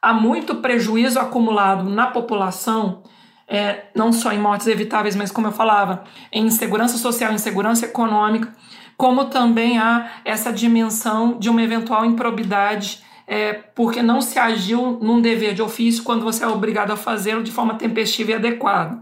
Há 0.00 0.12
muito 0.12 0.56
prejuízo 0.56 1.20
acumulado 1.20 1.88
na 1.88 2.08
população 2.08 3.04
é, 3.52 3.84
não 3.94 4.14
só 4.14 4.32
em 4.32 4.38
mortes 4.38 4.66
evitáveis, 4.66 5.14
mas 5.14 5.30
como 5.30 5.48
eu 5.48 5.52
falava, 5.52 6.04
em 6.32 6.46
insegurança 6.46 6.96
social, 6.96 7.34
insegurança 7.34 7.84
econômica, 7.84 8.50
como 8.96 9.26
também 9.26 9.78
há 9.78 10.10
essa 10.24 10.50
dimensão 10.50 11.38
de 11.38 11.50
uma 11.50 11.62
eventual 11.62 12.02
improbidade, 12.06 13.00
é, 13.26 13.52
porque 13.52 14.00
não 14.00 14.22
se 14.22 14.38
agiu 14.38 14.98
num 15.02 15.20
dever 15.20 15.52
de 15.52 15.60
ofício 15.60 16.02
quando 16.02 16.24
você 16.24 16.44
é 16.44 16.48
obrigado 16.48 16.92
a 16.92 16.96
fazê-lo 16.96 17.42
de 17.42 17.52
forma 17.52 17.74
tempestiva 17.74 18.30
e 18.30 18.34
adequada. 18.34 18.98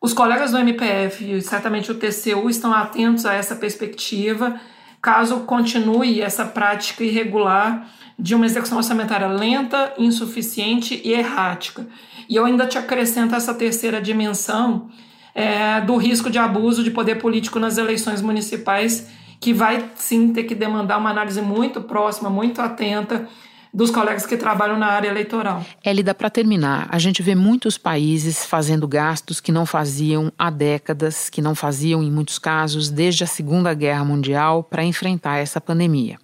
Os 0.00 0.12
colegas 0.12 0.50
do 0.50 0.58
MPF 0.58 1.36
e 1.36 1.40
certamente 1.40 1.92
o 1.92 1.94
TCU 1.94 2.50
estão 2.50 2.72
atentos 2.72 3.24
a 3.24 3.34
essa 3.34 3.54
perspectiva, 3.54 4.60
caso 5.00 5.40
continue 5.40 6.20
essa 6.20 6.44
prática 6.44 7.04
irregular 7.04 7.86
de 8.20 8.34
uma 8.34 8.44
execução 8.44 8.76
orçamentária 8.76 9.26
lenta, 9.26 9.94
insuficiente 9.96 11.00
e 11.02 11.12
errática. 11.12 11.86
E 12.28 12.36
eu 12.36 12.44
ainda 12.44 12.66
te 12.66 12.76
acrescento 12.76 13.34
essa 13.34 13.54
terceira 13.54 14.00
dimensão 14.00 14.88
é, 15.34 15.80
do 15.80 15.96
risco 15.96 16.30
de 16.30 16.38
abuso 16.38 16.84
de 16.84 16.90
poder 16.90 17.16
político 17.16 17.58
nas 17.58 17.78
eleições 17.78 18.20
municipais, 18.20 19.08
que 19.40 19.54
vai 19.54 19.90
sim 19.94 20.32
ter 20.32 20.44
que 20.44 20.54
demandar 20.54 20.98
uma 20.98 21.10
análise 21.10 21.40
muito 21.40 21.80
próxima, 21.80 22.28
muito 22.28 22.60
atenta 22.60 23.26
dos 23.72 23.90
colegas 23.90 24.26
que 24.26 24.36
trabalham 24.36 24.78
na 24.78 24.88
área 24.88 25.08
eleitoral. 25.08 25.64
Elida, 25.84 26.12
para 26.12 26.28
terminar, 26.28 26.88
a 26.90 26.98
gente 26.98 27.22
vê 27.22 27.34
muitos 27.34 27.78
países 27.78 28.44
fazendo 28.44 28.86
gastos 28.86 29.40
que 29.40 29.52
não 29.52 29.64
faziam 29.64 30.32
há 30.36 30.50
décadas, 30.50 31.30
que 31.30 31.40
não 31.40 31.54
faziam, 31.54 32.02
em 32.02 32.10
muitos 32.10 32.38
casos, 32.38 32.90
desde 32.90 33.22
a 33.22 33.28
Segunda 33.28 33.72
Guerra 33.72 34.04
Mundial, 34.04 34.64
para 34.64 34.84
enfrentar 34.84 35.38
essa 35.38 35.60
pandemia. 35.60 36.18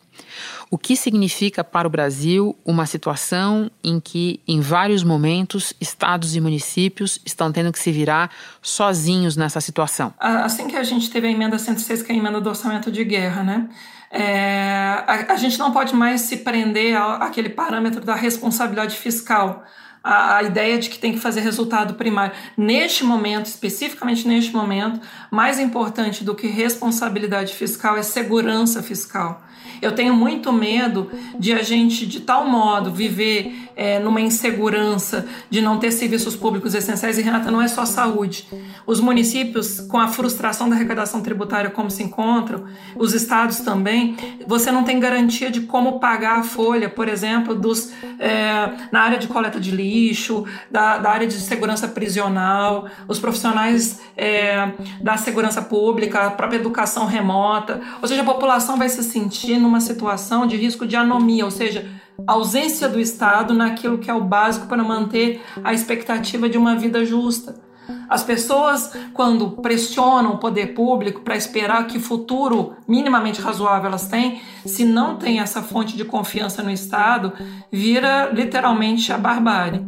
O 0.70 0.79
que 0.79 0.96
significa 0.96 1.62
para 1.62 1.87
o 1.87 1.90
Brasil 1.90 2.57
uma 2.64 2.87
situação 2.87 3.70
em 3.83 4.01
que, 4.01 4.40
em 4.46 4.61
vários 4.61 5.03
momentos, 5.05 5.72
estados 5.81 6.35
e 6.35 6.40
municípios 6.40 7.20
estão 7.25 7.53
tendo 7.53 7.72
que 7.72 7.79
se 7.79 7.92
virar 7.92 8.31
sozinhos 8.61 9.37
nessa 9.37 9.61
situação? 9.61 10.12
Assim 10.18 10.66
que 10.66 10.77
a 10.77 10.83
gente 10.83 11.11
teve 11.11 11.27
a 11.27 11.31
emenda 11.31 11.59
106, 11.59 12.03
que 12.03 12.12
é 12.12 12.14
a 12.14 12.18
emenda 12.18 12.40
do 12.40 12.49
orçamento 12.49 12.90
de 12.90 13.05
guerra, 13.05 13.42
né? 13.42 13.68
É, 14.11 15.05
a, 15.07 15.33
a, 15.33 15.37
gente 15.37 15.59
não 15.59 15.72
pode 15.72 15.94
mais 15.94 16.22
se 16.22 16.38
prender 16.38 16.96
àquele 16.96 17.49
parâmetro 17.49 18.05
da 18.05 18.14
responsabilidade 18.14 18.96
fiscal. 18.96 19.64
A, 20.03 20.37
a, 20.37 20.42
ideia 20.44 20.79
de 20.79 20.88
que 20.88 20.99
tem 20.99 21.12
que 21.12 21.18
fazer 21.18 21.40
resultado 21.40 21.94
primário. 21.94 22.35
Neste 22.57 23.03
momento, 23.03 23.46
especificamente 23.46 24.27
neste 24.27 24.53
momento, 24.53 25.01
mais 25.31 25.59
importante 25.59 26.22
do 26.22 26.35
que 26.35 26.46
responsabilidade 26.46 27.53
fiscal 27.53 27.96
é 27.96 28.03
segurança 28.03 28.83
fiscal. 28.83 29.42
Eu 29.81 29.92
tenho 29.92 30.14
muito 30.14 30.53
medo 30.53 31.11
de 31.38 31.53
a 31.53 31.62
gente, 31.62 32.07
de 32.07 32.21
tal 32.21 32.49
modo, 32.49 32.90
viver 32.92 33.66
é, 33.77 33.99
numa 33.99 34.23
insegurança 34.23 35.27
de 35.51 35.61
não 35.61 35.79
ter 35.79 35.93
serviços 35.93 36.35
públicos 36.35 36.75
essenciais. 36.75 37.19
E, 37.19 37.23
Renata, 37.23 37.51
não 37.51 37.61
é 37.61 37.69
só 37.69 37.85
saúde. 37.85 38.49
Os 38.87 39.01
municípios, 39.01 39.81
com 39.81 39.99
a 39.99 40.09
frustração 40.09 40.69
da 40.69 40.75
arrecadação 40.75 41.21
tributária 41.21 41.69
como 41.69 41.91
se 41.91 42.03
encontram, 42.03 42.65
os 42.97 43.12
estados 43.12 43.59
também, 43.59 44.17
você 44.47 44.73
não 44.73 44.83
tem 44.83 44.99
garantia 44.99 45.51
de 45.51 45.61
como 45.61 46.01
pagar 46.01 46.39
a 46.39 46.43
folha, 46.43 46.89
por 46.89 47.07
exemplo, 47.07 47.55
dos, 47.55 47.93
é, 48.19 48.71
na 48.91 49.03
área 49.03 49.19
de 49.19 49.29
coleta 49.29 49.61
de 49.61 49.71
lixo, 49.71 50.47
da, 50.71 50.97
da 50.97 51.11
área 51.11 51.27
de 51.27 51.35
segurança 51.35 51.87
prisional, 51.87 52.89
os 53.07 53.19
profissionais 53.19 54.01
é, 54.17 54.73
da 55.03 55.19
segurança 55.19 55.61
pública, 55.61 56.27
a 56.27 56.31
própria 56.31 56.57
educação 56.57 57.05
remota. 57.05 57.83
Ou 58.01 58.09
seja, 58.09 58.23
a 58.23 58.25
população 58.25 58.79
vai 58.79 58.89
se 58.89 59.03
sentir 59.03 59.59
numa 59.59 59.81
situação 59.81 60.47
de 60.47 60.57
risco 60.57 60.87
de 60.87 60.97
anomia, 60.97 61.45
ou 61.45 61.51
seja, 61.51 61.87
ausência 62.27 62.89
do 62.89 63.01
Estado 63.01 63.55
naquilo 63.55 63.99
que 63.99 64.11
é 64.11 64.15
o 64.15 64.25
básico 64.25 64.67
para 64.67 64.83
manter 64.83 65.43
a 65.63 65.73
expectativa 65.73 66.49
de 66.49 66.57
uma 66.57 66.77
vida 66.77 67.05
justa. 67.05 67.67
As 68.09 68.23
pessoas, 68.23 68.93
quando 69.13 69.51
pressionam 69.51 70.33
o 70.33 70.39
poder 70.39 70.75
público 70.75 71.21
para 71.21 71.37
esperar 71.37 71.87
que 71.87 72.01
futuro 72.01 72.75
minimamente 72.87 73.41
razoável 73.41 73.89
elas 73.89 74.09
têm, 74.09 74.41
se 74.65 74.85
não 74.85 75.17
tem 75.17 75.41
essa 75.41 75.63
fonte 75.63 75.97
de 75.97 76.05
confiança 76.05 76.63
no 76.63 76.71
Estado, 76.71 77.33
vira 77.71 78.31
literalmente 78.33 79.13
a 79.13 79.19
barbárie. 79.19 79.85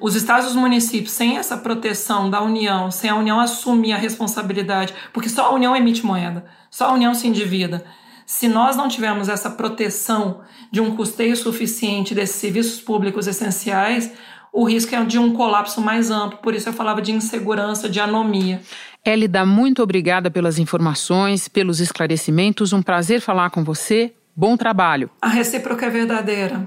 Os 0.00 0.14
estados 0.14 0.46
e 0.46 0.48
os 0.50 0.56
municípios, 0.56 1.12
sem 1.12 1.38
essa 1.38 1.56
proteção 1.56 2.28
da 2.28 2.42
União, 2.42 2.90
sem 2.90 3.08
a 3.08 3.16
União 3.16 3.40
assumir 3.40 3.92
a 3.92 3.96
responsabilidade, 3.96 4.92
porque 5.12 5.28
só 5.28 5.46
a 5.46 5.54
União 5.54 5.74
emite 5.74 6.04
moeda, 6.04 6.44
só 6.70 6.90
a 6.90 6.92
União 6.92 7.14
se 7.14 7.26
endivida. 7.26 7.84
Se 8.26 8.48
nós 8.48 8.76
não 8.76 8.88
tivermos 8.88 9.28
essa 9.28 9.50
proteção 9.50 10.40
de 10.70 10.80
um 10.80 10.96
custeio 10.96 11.36
suficiente 11.36 12.14
desses 12.14 12.36
serviços 12.36 12.80
públicos 12.80 13.26
essenciais, 13.26 14.10
o 14.52 14.64
risco 14.64 14.94
é 14.94 15.04
de 15.04 15.18
um 15.18 15.34
colapso 15.34 15.80
mais 15.80 16.10
amplo. 16.10 16.38
Por 16.38 16.54
isso 16.54 16.68
eu 16.68 16.72
falava 16.72 17.02
de 17.02 17.12
insegurança, 17.12 17.88
de 17.88 18.00
anomia. 18.00 18.62
Elida, 19.04 19.44
muito 19.44 19.82
obrigada 19.82 20.30
pelas 20.30 20.58
informações, 20.58 21.48
pelos 21.48 21.80
esclarecimentos. 21.80 22.72
Um 22.72 22.80
prazer 22.80 23.20
falar 23.20 23.50
com 23.50 23.62
você. 23.62 24.14
Bom 24.34 24.56
trabalho. 24.56 25.10
A 25.20 25.28
recíproca 25.28 25.86
é 25.86 25.90
verdadeira. 25.90 26.66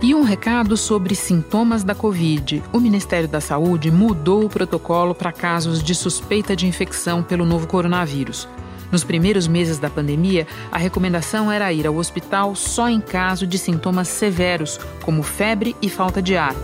E 0.00 0.14
um 0.14 0.22
recado 0.22 0.76
sobre 0.76 1.14
sintomas 1.14 1.82
da 1.82 1.94
Covid. 1.94 2.62
O 2.72 2.80
Ministério 2.80 3.28
da 3.28 3.40
Saúde 3.40 3.90
mudou 3.90 4.44
o 4.44 4.48
protocolo 4.48 5.14
para 5.14 5.32
casos 5.32 5.82
de 5.82 5.94
suspeita 5.94 6.54
de 6.54 6.66
infecção 6.66 7.22
pelo 7.22 7.44
novo 7.44 7.66
coronavírus. 7.66 8.48
Nos 8.92 9.02
primeiros 9.02 9.48
meses 9.48 9.78
da 9.78 9.88
pandemia, 9.88 10.46
a 10.70 10.76
recomendação 10.76 11.50
era 11.50 11.72
ir 11.72 11.86
ao 11.86 11.96
hospital 11.96 12.54
só 12.54 12.90
em 12.90 13.00
caso 13.00 13.46
de 13.46 13.56
sintomas 13.56 14.06
severos, 14.06 14.78
como 15.02 15.22
febre 15.22 15.74
e 15.80 15.88
falta 15.88 16.20
de 16.20 16.36
ar. 16.36 16.54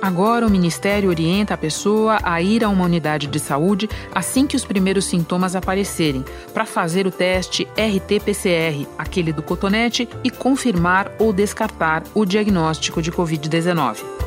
Agora, 0.00 0.46
o 0.46 0.50
Ministério 0.50 1.10
orienta 1.10 1.52
a 1.52 1.58
pessoa 1.58 2.18
a 2.22 2.40
ir 2.40 2.64
a 2.64 2.70
uma 2.70 2.86
unidade 2.86 3.26
de 3.26 3.38
saúde 3.38 3.86
assim 4.14 4.46
que 4.46 4.56
os 4.56 4.64
primeiros 4.64 5.04
sintomas 5.04 5.54
aparecerem, 5.54 6.24
para 6.54 6.64
fazer 6.64 7.06
o 7.06 7.10
teste 7.10 7.68
RT-PCR, 7.76 8.86
aquele 8.96 9.30
do 9.30 9.42
cotonete, 9.42 10.08
e 10.24 10.30
confirmar 10.30 11.12
ou 11.18 11.30
descartar 11.30 12.02
o 12.14 12.24
diagnóstico 12.24 13.02
de 13.02 13.12
Covid-19. 13.12 14.19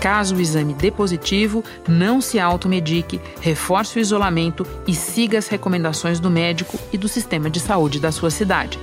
Caso 0.00 0.36
o 0.36 0.40
exame 0.40 0.74
dê 0.74 0.90
positivo, 0.90 1.64
não 1.88 2.20
se 2.20 2.38
automedique, 2.38 3.20
reforce 3.40 3.98
o 3.98 4.00
isolamento 4.00 4.64
e 4.86 4.94
siga 4.94 5.38
as 5.38 5.48
recomendações 5.48 6.20
do 6.20 6.30
médico 6.30 6.78
e 6.92 6.98
do 6.98 7.08
sistema 7.08 7.50
de 7.50 7.58
saúde 7.58 7.98
da 7.98 8.12
sua 8.12 8.30
cidade. 8.30 8.78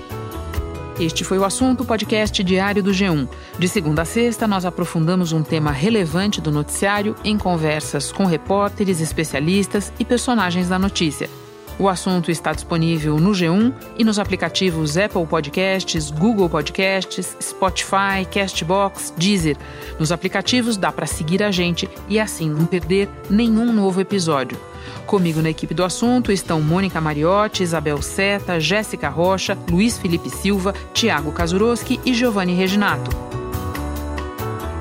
Este 1.00 1.24
foi 1.26 1.38
o 1.38 1.46
assunto 1.46 1.84
podcast 1.84 2.42
diário 2.42 2.82
do 2.82 2.92
G1. 2.92 3.28
De 3.60 3.68
segunda 3.68 4.04
a 4.04 4.06
sexta, 4.06 4.48
nós 4.48 4.66
aprofundamos 4.66 5.34
um 5.34 5.44
tema 5.44 5.72
relevante 5.72 6.40
do 6.40 6.52
noticiário 6.52 7.16
em 7.24 7.38
conversas 7.38 8.12
com 8.12 8.26
repórteres, 8.26 9.02
especialistas 9.02 9.92
e 10.00 10.06
personagens 10.06 10.70
da 10.70 10.80
notícia. 10.80 11.30
O 11.78 11.90
assunto 11.90 12.32
está 12.32 12.54
disponível 12.54 13.20
no 13.20 13.32
G1 13.32 13.74
e 13.98 14.04
nos 14.04 14.18
aplicativos 14.18 14.98
Apple 14.98 15.26
Podcasts, 15.26 16.10
Google 16.10 16.50
Podcasts, 16.50 17.36
Spotify, 17.42 18.26
Castbox, 18.32 19.14
Deezer. 19.18 19.58
Nos 20.00 20.12
aplicativos 20.12 20.78
dá 20.78 20.90
para 20.92 21.06
seguir 21.06 21.44
a 21.44 21.52
gente 21.52 21.90
e 22.08 22.18
assim 22.18 22.50
não 22.50 22.66
perder 22.66 23.10
nenhum 23.30 23.74
novo 23.74 24.00
episódio. 24.00 24.58
Comigo 25.06 25.42
na 25.42 25.50
equipe 25.50 25.74
do 25.74 25.84
assunto 25.84 26.32
estão 26.32 26.62
Mônica 26.62 27.02
Mariotti, 27.02 27.64
Isabel 27.64 28.02
Seta, 28.02 28.60
Jéssica 28.60 29.10
Rocha, 29.10 29.58
Luiz 29.70 29.98
Felipe 29.98 30.30
Silva, 30.30 30.74
Tiago 30.94 31.32
Kazuroski 31.32 32.00
e 32.06 32.14
Giovanni 32.14 32.56
Reginato. 32.56 33.12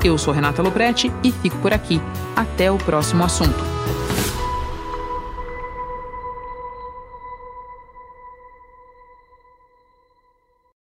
Eu 0.02 0.16
sou 0.16 0.32
Renata 0.32 0.62
Loprete 0.62 1.10
e 1.24 1.32
fico 1.32 1.56
por 1.58 1.72
aqui. 1.72 2.00
Até 2.36 2.70
o 2.70 2.76
próximo 2.76 3.24
assunto. 3.24 3.64